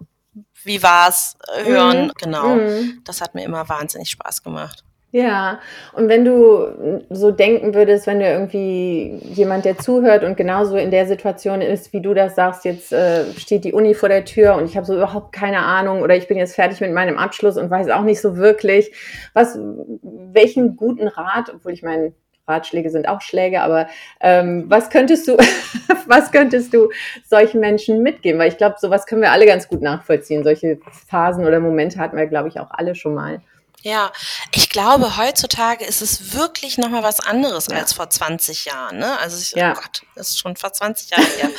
[0.64, 2.12] wie war's, hören, mhm.
[2.18, 2.56] genau.
[2.56, 3.02] Mhm.
[3.06, 4.84] Das hat mir immer wahnsinnig Spaß gemacht.
[5.18, 5.62] Ja,
[5.94, 10.92] und wenn du so denken würdest, wenn du irgendwie jemand, der zuhört und genauso in
[10.92, 14.54] der Situation ist, wie du das sagst, jetzt äh, steht die Uni vor der Tür
[14.54, 17.58] und ich habe so überhaupt keine Ahnung oder ich bin jetzt fertig mit meinem Abschluss
[17.58, 18.92] und weiß auch nicht so wirklich,
[19.34, 19.58] was,
[20.04, 22.14] welchen guten Rat, obwohl ich meine,
[22.48, 23.88] Ratschläge sind auch Schläge, aber
[24.22, 25.36] ähm, was könntest du,
[26.06, 26.92] was könntest du
[27.26, 28.40] solchen Menschen mitgeben?
[28.40, 30.44] Weil ich glaube, sowas können wir alle ganz gut nachvollziehen.
[30.44, 33.42] Solche Phasen oder Momente hatten wir, glaube ich, auch alle schon mal.
[33.82, 34.12] Ja,
[34.54, 37.78] ich glaube, heutzutage ist es wirklich nochmal was anderes ja.
[37.78, 38.98] als vor 20 Jahren.
[38.98, 39.18] Ne?
[39.20, 39.72] Also, ich, oh ja.
[39.72, 41.50] oh Gott, das ist schon vor 20 Jahren her.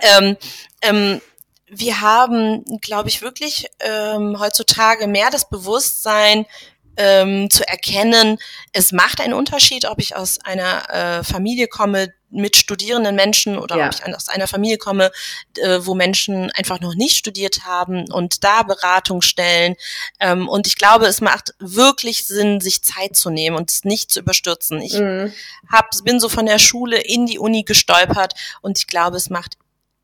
[0.02, 0.36] ähm,
[0.82, 1.20] ähm,
[1.66, 6.46] wir haben, glaube ich, wirklich ähm, heutzutage mehr das Bewusstsein,
[6.96, 8.38] ähm, zu erkennen,
[8.72, 13.76] es macht einen Unterschied, ob ich aus einer äh, Familie komme mit studierenden Menschen oder
[13.76, 13.86] ja.
[13.86, 15.10] ob ich aus einer Familie komme,
[15.58, 19.76] äh, wo Menschen einfach noch nicht studiert haben und da Beratung stellen.
[20.20, 24.10] Ähm, und ich glaube, es macht wirklich Sinn, sich Zeit zu nehmen und es nicht
[24.10, 24.82] zu überstürzen.
[24.82, 25.32] Ich mhm.
[25.70, 29.56] hab, bin so von der Schule in die Uni gestolpert und ich glaube, es macht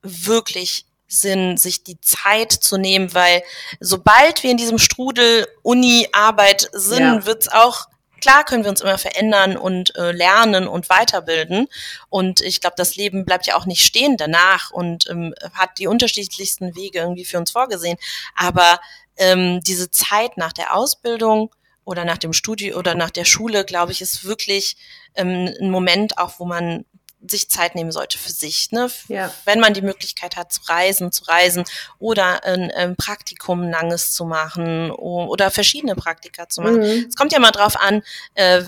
[0.03, 3.43] wirklich Sinn, sich die Zeit zu nehmen, weil
[3.81, 7.27] sobald wir in diesem Strudel Uni-Arbeit sind, ja.
[7.27, 7.89] wird's auch
[8.21, 11.69] Klar können wir uns immer verändern und äh, lernen und weiterbilden.
[12.09, 15.87] Und ich glaube, das Leben bleibt ja auch nicht stehen danach und ähm, hat die
[15.87, 17.99] unterschiedlichsten Wege irgendwie für uns vorgesehen.
[18.35, 18.81] Aber
[19.17, 21.51] ähm, diese Zeit nach der Ausbildung
[21.85, 24.77] oder nach dem Studium oder nach der Schule, glaube ich, ist wirklich
[25.15, 26.85] ähm, ein Moment auch, wo man
[27.29, 28.73] sich Zeit nehmen sollte für sich.
[28.73, 28.91] Ne?
[29.09, 29.33] Ja.
[29.45, 31.65] Wenn man die Möglichkeit hat zu reisen, zu reisen
[31.99, 36.79] oder ein, ein Praktikum langes zu machen oder verschiedene Praktika zu machen.
[36.79, 37.07] Mhm.
[37.09, 38.03] Es kommt ja mal drauf an,
[38.35, 38.63] äh,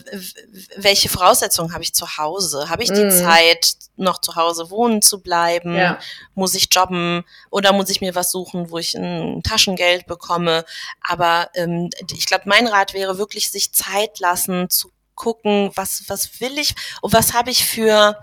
[0.76, 2.68] welche Voraussetzungen habe ich zu Hause?
[2.68, 3.11] Habe ich die mhm.
[3.11, 5.76] Zeit, noch zu Hause wohnen zu bleiben?
[5.76, 5.98] Ja.
[6.34, 10.64] Muss ich jobben oder muss ich mir was suchen, wo ich ein Taschengeld bekomme?
[11.03, 14.90] Aber ähm, ich glaube, mein Rat wäre wirklich, sich Zeit lassen zu
[15.23, 18.18] gucken, was, was will ich und was habe ich für,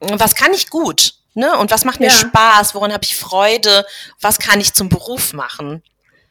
[0.00, 1.58] was kann ich gut, ne?
[1.58, 2.12] Und was macht mir ja.
[2.12, 3.86] Spaß, woran habe ich Freude,
[4.20, 5.82] was kann ich zum Beruf machen?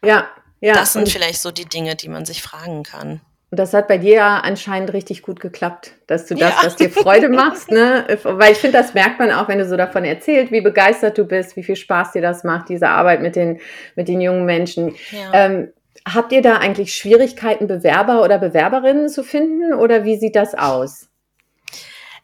[0.04, 0.28] Ja,
[0.60, 0.76] ja.
[0.76, 3.22] Das sind vielleicht so die Dinge, die man sich fragen kann.
[3.50, 6.60] Und das hat bei dir ja anscheinend richtig gut geklappt, dass du das, ja.
[6.64, 8.06] was dir Freude machst, ne?
[8.24, 11.26] Weil ich finde, das merkt man auch, wenn du so davon erzählst, wie begeistert du
[11.26, 13.60] bist, wie viel Spaß dir das macht, diese Arbeit mit den,
[13.96, 14.96] mit den jungen Menschen.
[15.12, 15.34] Ja.
[15.34, 15.74] Ähm,
[16.08, 21.11] habt ihr da eigentlich Schwierigkeiten, Bewerber oder Bewerberinnen zu finden oder wie sieht das aus?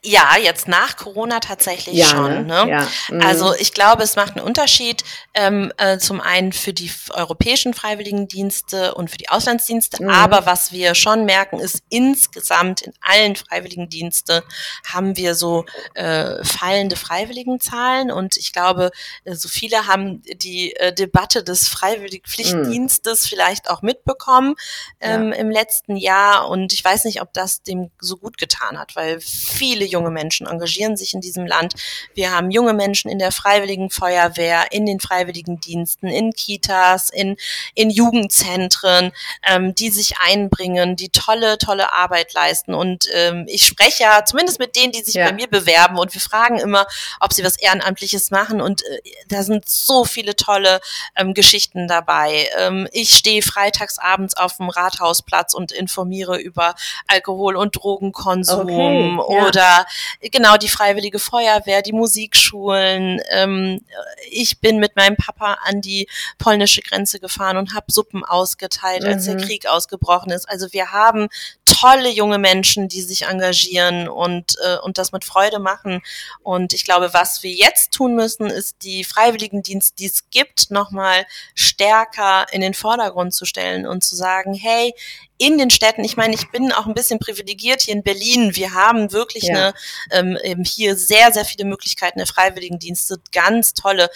[0.08, 2.48] Ja, jetzt nach Corona tatsächlich ja, schon.
[2.48, 2.66] Ne?
[2.66, 2.72] ne?
[2.72, 2.88] Ja.
[3.10, 3.22] Mhm.
[3.22, 5.04] Also ich glaube, es macht einen Unterschied
[5.34, 10.02] ähm, äh, zum einen für die europäischen Freiwilligendienste und für die Auslandsdienste.
[10.02, 10.10] Mhm.
[10.10, 14.46] Aber was wir schon merken, ist insgesamt in allen Freiwilligendienste
[14.86, 18.10] haben wir so äh, fallende Freiwilligenzahlen.
[18.10, 18.92] Und ich glaube,
[19.26, 23.28] äh, so viele haben die äh, Debatte des Freiwilligpflichtdienstes mhm.
[23.28, 24.56] vielleicht auch mitbekommen
[25.02, 25.38] ähm, ja.
[25.38, 26.48] im letzten Jahr.
[26.48, 30.48] Und ich weiß nicht, ob das dem so gut getan hat, weil viele junge Menschen
[30.48, 31.74] engagieren sich in diesem Land.
[32.14, 37.38] Wir haben junge Menschen in der Freiwilligen Feuerwehr, in den Freiwilligen Diensten, in Kitas, in,
[37.76, 39.12] in Jugendzentren,
[39.48, 42.74] ähm, die sich einbringen, die tolle, tolle Arbeit leisten.
[42.74, 45.26] Und ähm, ich spreche ja zumindest mit denen, die sich ja.
[45.26, 46.88] bei mir bewerben und wir fragen immer,
[47.20, 48.62] ob sie was Ehrenamtliches machen.
[48.62, 50.80] Und äh, da sind so viele tolle
[51.16, 52.50] ähm, Geschichten dabei.
[52.58, 56.76] Ähm, ich stehe freitags abends auf dem Rathausplatz und informiere über
[57.08, 59.46] Alkohol- und Drogenkonsum okay, ja.
[59.46, 59.77] oder
[60.22, 63.22] genau die Freiwillige Feuerwehr, die Musikschulen.
[63.30, 63.82] Ähm,
[64.30, 66.08] ich bin mit meinem Papa an die
[66.38, 69.10] polnische Grenze gefahren und habe Suppen ausgeteilt, mhm.
[69.10, 69.42] als der mhm.
[69.42, 70.50] Krieg ausgebrochen ist.
[70.50, 71.28] Also wir haben
[71.66, 76.02] tolle junge Menschen, die sich engagieren und, äh, und das mit Freude machen.
[76.42, 81.26] Und ich glaube, was wir jetzt tun müssen, ist die Freiwilligendienst, die es gibt, nochmal
[81.56, 84.94] stärker in den Vordergrund zu stellen und zu sagen, hey,
[85.38, 88.56] in den Städten, ich meine, ich bin auch ein bisschen privilegiert hier in Berlin.
[88.56, 89.74] Wir haben wirklich ja.
[90.10, 94.10] eine, ähm, hier sehr, sehr viele Möglichkeiten der Freiwilligendienste, ganz tolle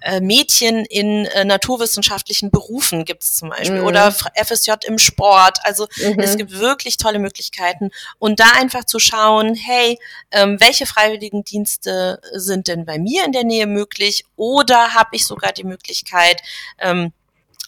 [0.00, 3.86] äh, Mädchen in äh, naturwissenschaftlichen Berufen gibt es zum Beispiel mhm.
[3.86, 5.58] oder FSJ im Sport.
[5.64, 6.20] Also mhm.
[6.20, 9.98] es gibt wirklich tolle Möglichkeiten und da einfach zu schauen, hey,
[10.30, 15.52] ähm, welche Freiwilligendienste sind denn bei mir in der Nähe möglich oder habe ich sogar
[15.52, 16.42] die Möglichkeit,
[16.78, 17.12] ähm,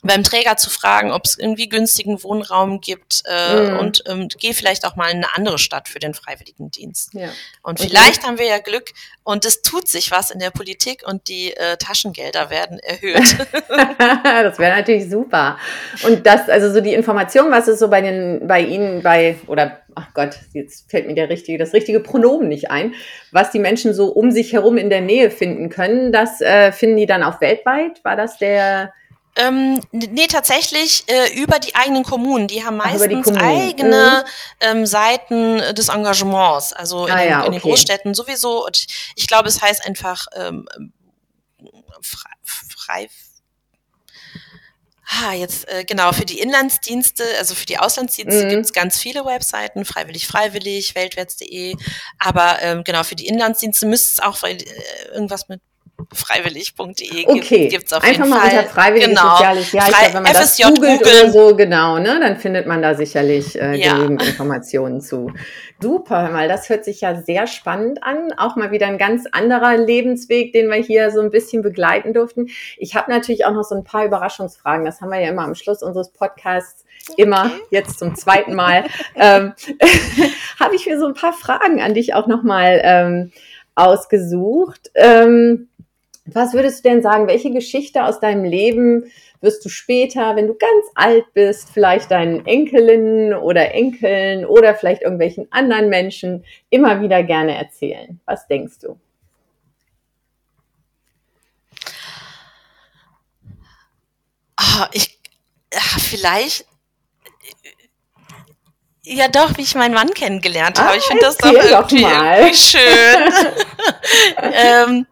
[0.03, 3.79] beim Träger zu fragen, ob es irgendwie günstigen Wohnraum gibt äh, mhm.
[3.79, 7.15] und ähm, geh vielleicht auch mal in eine andere Stadt für den Freiwilligendienst.
[7.15, 7.29] Ja.
[7.63, 8.93] Und, und vielleicht haben wir ja Glück
[9.25, 13.37] und es tut sich was in der Politik und die äh, Taschengelder werden erhöht.
[13.69, 15.59] das wäre natürlich super.
[16.07, 19.83] Und das, also so die Information, was ist so bei den, bei Ihnen, bei, oder
[19.95, 22.95] ach Gott, jetzt fällt mir der richtige, das richtige Pronomen nicht ein,
[23.33, 26.97] was die Menschen so um sich herum in der Nähe finden können, das äh, finden
[26.97, 28.03] die dann auch weltweit?
[28.03, 28.95] War das der
[29.37, 32.49] ähm, nee, tatsächlich äh, über die eigenen Kommunen.
[32.49, 34.31] Die haben meistens die eigene mhm.
[34.61, 38.67] ähm, Seiten des Engagements, also in, ah, ja, in den Großstädten sowieso.
[38.67, 40.67] Und ich glaube, es heißt einfach ähm,
[42.01, 43.09] frei, frei
[45.13, 48.49] Ah, jetzt äh, genau, für die Inlandsdienste, also für die Auslandsdienste mhm.
[48.49, 51.75] gibt es ganz viele Webseiten, freiwillig, freiwillig, weltwärts.de,
[52.21, 54.57] aber ähm, genau, für die Inlandsdienste müsste es auch äh,
[55.13, 55.61] irgendwas mit
[56.13, 57.69] freiwillig.de okay.
[57.69, 58.43] gibt es auf Einfach jeden Fall.
[58.43, 59.31] Einfach mal unter freiwillig genau.
[59.37, 59.89] soziales Jahr.
[59.89, 61.23] Ich glaube, wenn man FSJ das googelt Google.
[61.23, 63.95] oder so, genau, ne, dann findet man da sicherlich äh, ja.
[63.95, 65.33] genügend Informationen zu.
[65.81, 68.33] Super, mal, das hört sich ja sehr spannend an.
[68.37, 72.49] Auch mal wieder ein ganz anderer Lebensweg, den wir hier so ein bisschen begleiten durften.
[72.77, 74.85] Ich habe natürlich auch noch so ein paar Überraschungsfragen.
[74.85, 76.85] Das haben wir ja immer am Schluss unseres Podcasts
[77.17, 77.61] immer, okay.
[77.71, 78.85] jetzt zum zweiten Mal,
[79.15, 79.53] ähm,
[80.61, 83.33] habe ich mir so ein paar Fragen an dich auch nochmal ähm,
[83.75, 84.91] ausgesucht.
[84.95, 85.70] Ähm,
[86.27, 89.11] was würdest du denn sagen, welche Geschichte aus deinem Leben
[89.41, 95.03] wirst du später, wenn du ganz alt bist, vielleicht deinen Enkelinnen oder Enkeln oder vielleicht
[95.03, 98.21] irgendwelchen anderen Menschen immer wieder gerne erzählen?
[98.27, 98.99] Was denkst du?
[104.61, 105.19] Oh, ich,
[105.99, 106.67] vielleicht
[109.03, 110.91] ja, doch, wie ich meinen Mann kennengelernt habe.
[110.91, 113.33] Ah, ich finde das doch irgendwie, doch irgendwie schön.
[114.53, 115.07] ähm,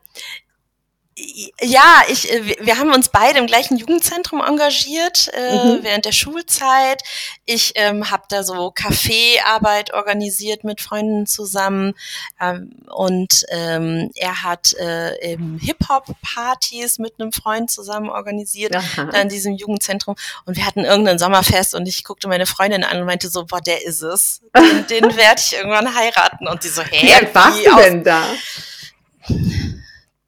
[1.61, 5.79] ja, ich, äh, wir haben uns beide im gleichen Jugendzentrum engagiert äh, mhm.
[5.83, 7.03] während der Schulzeit.
[7.45, 11.95] Ich ähm, habe da so Kaffeearbeit organisiert mit Freunden zusammen
[12.41, 19.09] ähm, und ähm, er hat äh, Hip-Hop-Partys mit einem Freund zusammen organisiert, Aha.
[19.11, 20.15] da in diesem Jugendzentrum.
[20.45, 23.61] Und wir hatten irgendein Sommerfest und ich guckte meine Freundin an und meinte so, boah,
[23.61, 24.41] der ist es.
[24.57, 26.47] Den, den werde ich irgendwann heiraten.
[26.47, 28.25] Und die so, hä, wie alt warst du denn da?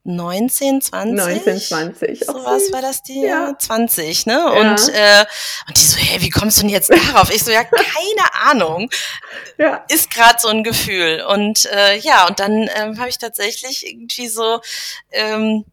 [0.04, 1.16] 19, 20.
[1.16, 2.24] 19, 20.
[2.24, 3.54] So was war das die ja.
[3.58, 4.32] 20, ne?
[4.32, 4.48] Ja.
[4.48, 5.24] Und, äh,
[5.68, 7.30] und die so, hey, wie kommst du denn jetzt darauf?
[7.32, 8.90] Ich so, ja, keine Ahnung.
[9.58, 9.84] Ja.
[9.88, 11.24] Ist gerade so ein Gefühl.
[11.28, 14.60] Und äh, ja, und dann ähm, habe ich tatsächlich irgendwie so
[15.12, 15.64] ähm,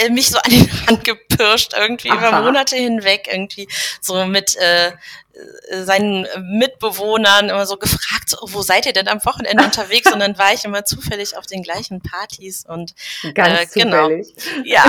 [0.00, 2.28] äh, mich so an die Hand gepirscht, irgendwie Aha.
[2.28, 3.68] über Monate hinweg, irgendwie
[4.00, 6.26] so mit äh, äh, seinen
[6.58, 10.12] Mitbewohnern immer so gefragt, so, wo seid ihr denn am Wochenende unterwegs?
[10.12, 12.94] Und dann war ich immer zufällig auf den gleichen Partys und
[13.34, 14.08] Ganz äh, genau.
[14.08, 14.34] Zufällig.
[14.64, 14.84] Ja.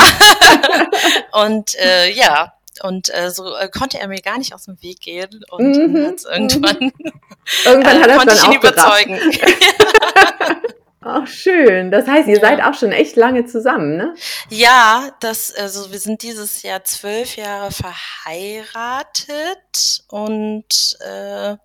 [1.44, 2.54] und äh, ja,
[2.84, 6.16] und äh, so äh, konnte er mir gar nicht aus dem Weg gehen und mhm.
[6.30, 6.92] irgendwann,
[7.66, 9.20] irgendwann hat äh, konnte ich ihn überzeugen.
[11.04, 11.90] Ach, schön.
[11.90, 12.42] Das heißt, ihr ja.
[12.42, 14.14] seid auch schon echt lange zusammen, ne?
[14.50, 19.26] Ja, das, also wir sind dieses Jahr zwölf Jahre verheiratet
[20.10, 21.56] und äh,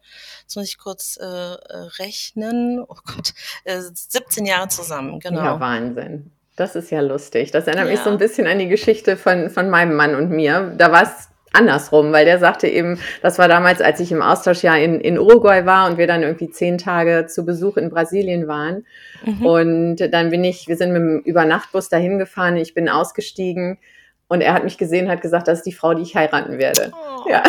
[0.40, 2.82] jetzt muss ich kurz äh, rechnen.
[2.88, 3.34] Oh Gott,
[3.64, 5.44] äh, 17 Jahre zusammen, genau.
[5.44, 6.32] Ja, Wahnsinn.
[6.56, 7.50] Das ist ja lustig.
[7.50, 7.92] Das erinnert ja.
[7.92, 10.72] mich so ein bisschen an die Geschichte von, von meinem Mann und mir.
[10.78, 14.78] Da war es andersrum, weil der sagte eben, das war damals, als ich im Austauschjahr
[14.78, 18.84] in, in Uruguay war und wir dann irgendwie zehn Tage zu Besuch in Brasilien waren.
[19.24, 19.46] Mhm.
[19.46, 23.78] Und dann bin ich, wir sind mit dem Übernachtbus dahin gefahren, ich bin ausgestiegen
[24.28, 26.92] und er hat mich gesehen, hat gesagt, das ist die Frau, die ich heiraten werde.
[26.92, 27.30] Oh.
[27.30, 27.44] Ja,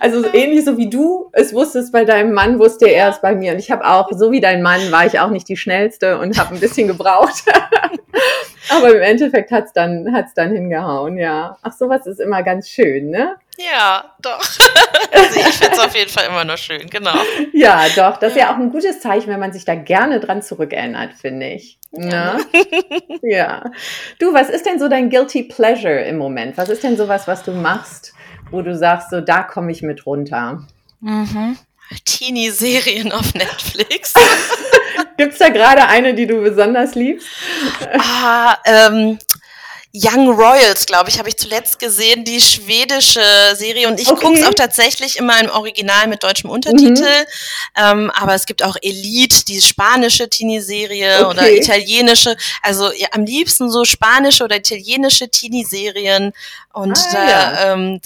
[0.00, 3.52] also ähnlich so wie du es wusstest bei deinem Mann, wusste er es bei mir.
[3.52, 6.38] Und ich habe auch, so wie dein Mann, war ich auch nicht die schnellste und
[6.38, 7.44] habe ein bisschen gebraucht.
[8.70, 11.56] Aber im Endeffekt hat's dann, hat's dann hingehauen, ja.
[11.62, 13.34] Ach, sowas ist immer ganz schön, ne?
[13.58, 14.40] Ja, doch.
[15.12, 17.14] also ich finde es auf jeden Fall immer noch schön, genau.
[17.52, 18.16] Ja, doch.
[18.18, 21.48] Das ist ja auch ein gutes Zeichen, wenn man sich da gerne dran zurückerinnert, finde
[21.48, 21.78] ich.
[21.92, 22.34] Ja.
[22.34, 22.46] Ne?
[23.22, 23.70] ja.
[24.18, 26.56] Du, was ist denn so dein Guilty Pleasure im Moment?
[26.56, 28.14] Was ist denn sowas, was du machst,
[28.50, 30.66] wo du sagst, so da komme ich mit runter?
[31.00, 31.58] Mhm.
[32.04, 34.14] Teenie-Serien auf Netflix.
[35.16, 37.26] Gibt es da gerade eine, die du besonders liebst?
[37.98, 39.18] Ah, ähm,
[39.92, 43.24] Young Royals, glaube ich, habe ich zuletzt gesehen, die schwedische
[43.56, 43.88] Serie.
[43.88, 44.24] Und ich okay.
[44.24, 47.02] gucke es auch tatsächlich immer im Original mit deutschem Untertitel.
[47.02, 47.76] Mhm.
[47.76, 51.26] Ähm, aber es gibt auch Elite, die spanische Teenie-Serie okay.
[51.26, 52.36] oder italienische.
[52.62, 56.32] Also ja, am liebsten so spanische oder italienische Teenie-Serien.
[56.72, 57.72] Und ah, da, ja.
[57.72, 58.00] ähm,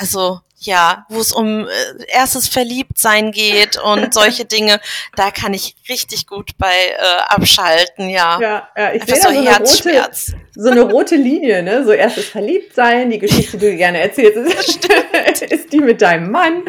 [0.00, 1.68] also ja, wo es um äh,
[2.08, 4.78] erstes Verliebtsein geht und solche Dinge,
[5.16, 8.38] da kann ich richtig gut bei äh, abschalten, ja.
[8.40, 10.10] Ja, ja ich sehe so, so, eine rote,
[10.54, 11.84] so eine rote Linie, ne?
[11.84, 14.36] So erstes Verliebtsein, die Geschichte, die du gerne erzählst,
[15.32, 16.62] ist, ist die mit deinem Mann.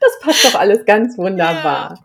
[0.00, 2.04] Das passt doch alles ganz wunderbar.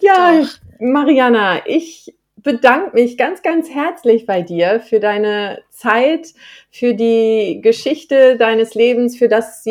[0.00, 0.48] Ja, ja
[0.80, 6.28] Mariana, ich bedanke mich ganz, ganz herzlich bei dir für deine Zeit,
[6.70, 9.64] für die Geschichte deines Lebens, für das,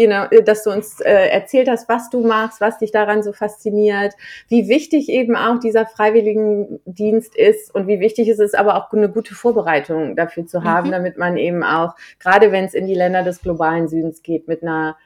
[0.44, 4.14] dass du uns äh, erzählt hast, was du machst, was dich daran so fasziniert,
[4.48, 9.10] wie wichtig eben auch dieser Freiwilligendienst ist und wie wichtig es ist, aber auch eine
[9.10, 10.92] gute Vorbereitung dafür zu haben, mhm.
[10.92, 14.64] damit man eben auch, gerade wenn es in die Länder des globalen Südens geht, mit
[14.64, 14.98] einer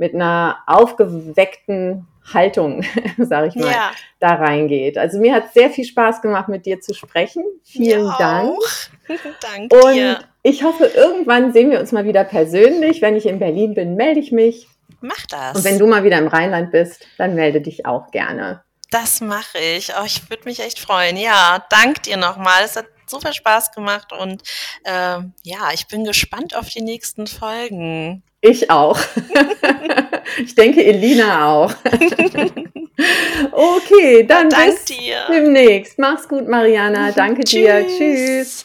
[0.00, 2.82] mit einer aufgeweckten Haltung,
[3.18, 3.90] sage ich mal, ja.
[4.18, 4.96] da reingeht.
[4.96, 7.44] Also mir hat sehr viel Spaß gemacht, mit dir zu sprechen.
[7.62, 8.58] Vielen mir Dank.
[9.42, 10.20] Danke Und dir.
[10.42, 13.02] Ich hoffe, irgendwann sehen wir uns mal wieder persönlich.
[13.02, 14.68] Wenn ich in Berlin bin, melde ich mich.
[15.00, 15.56] Mach das.
[15.56, 18.62] Und wenn du mal wieder im Rheinland bist, dann melde dich auch gerne.
[18.90, 19.92] Das mache ich.
[20.00, 21.16] Oh, ich würde mich echt freuen.
[21.16, 22.64] Ja, dank dir nochmal.
[22.64, 24.42] Es hat super Spaß gemacht und
[24.84, 28.22] äh, ja, ich bin gespannt auf die nächsten Folgen.
[28.40, 28.98] Ich auch.
[30.44, 31.74] ich denke, Elina auch.
[33.52, 35.26] okay, dann Dank bis dir.
[35.28, 35.98] demnächst.
[35.98, 37.12] Mach's gut, Mariana.
[37.12, 37.50] Danke Tschüss.
[37.50, 37.86] dir.
[37.86, 38.64] Tschüss.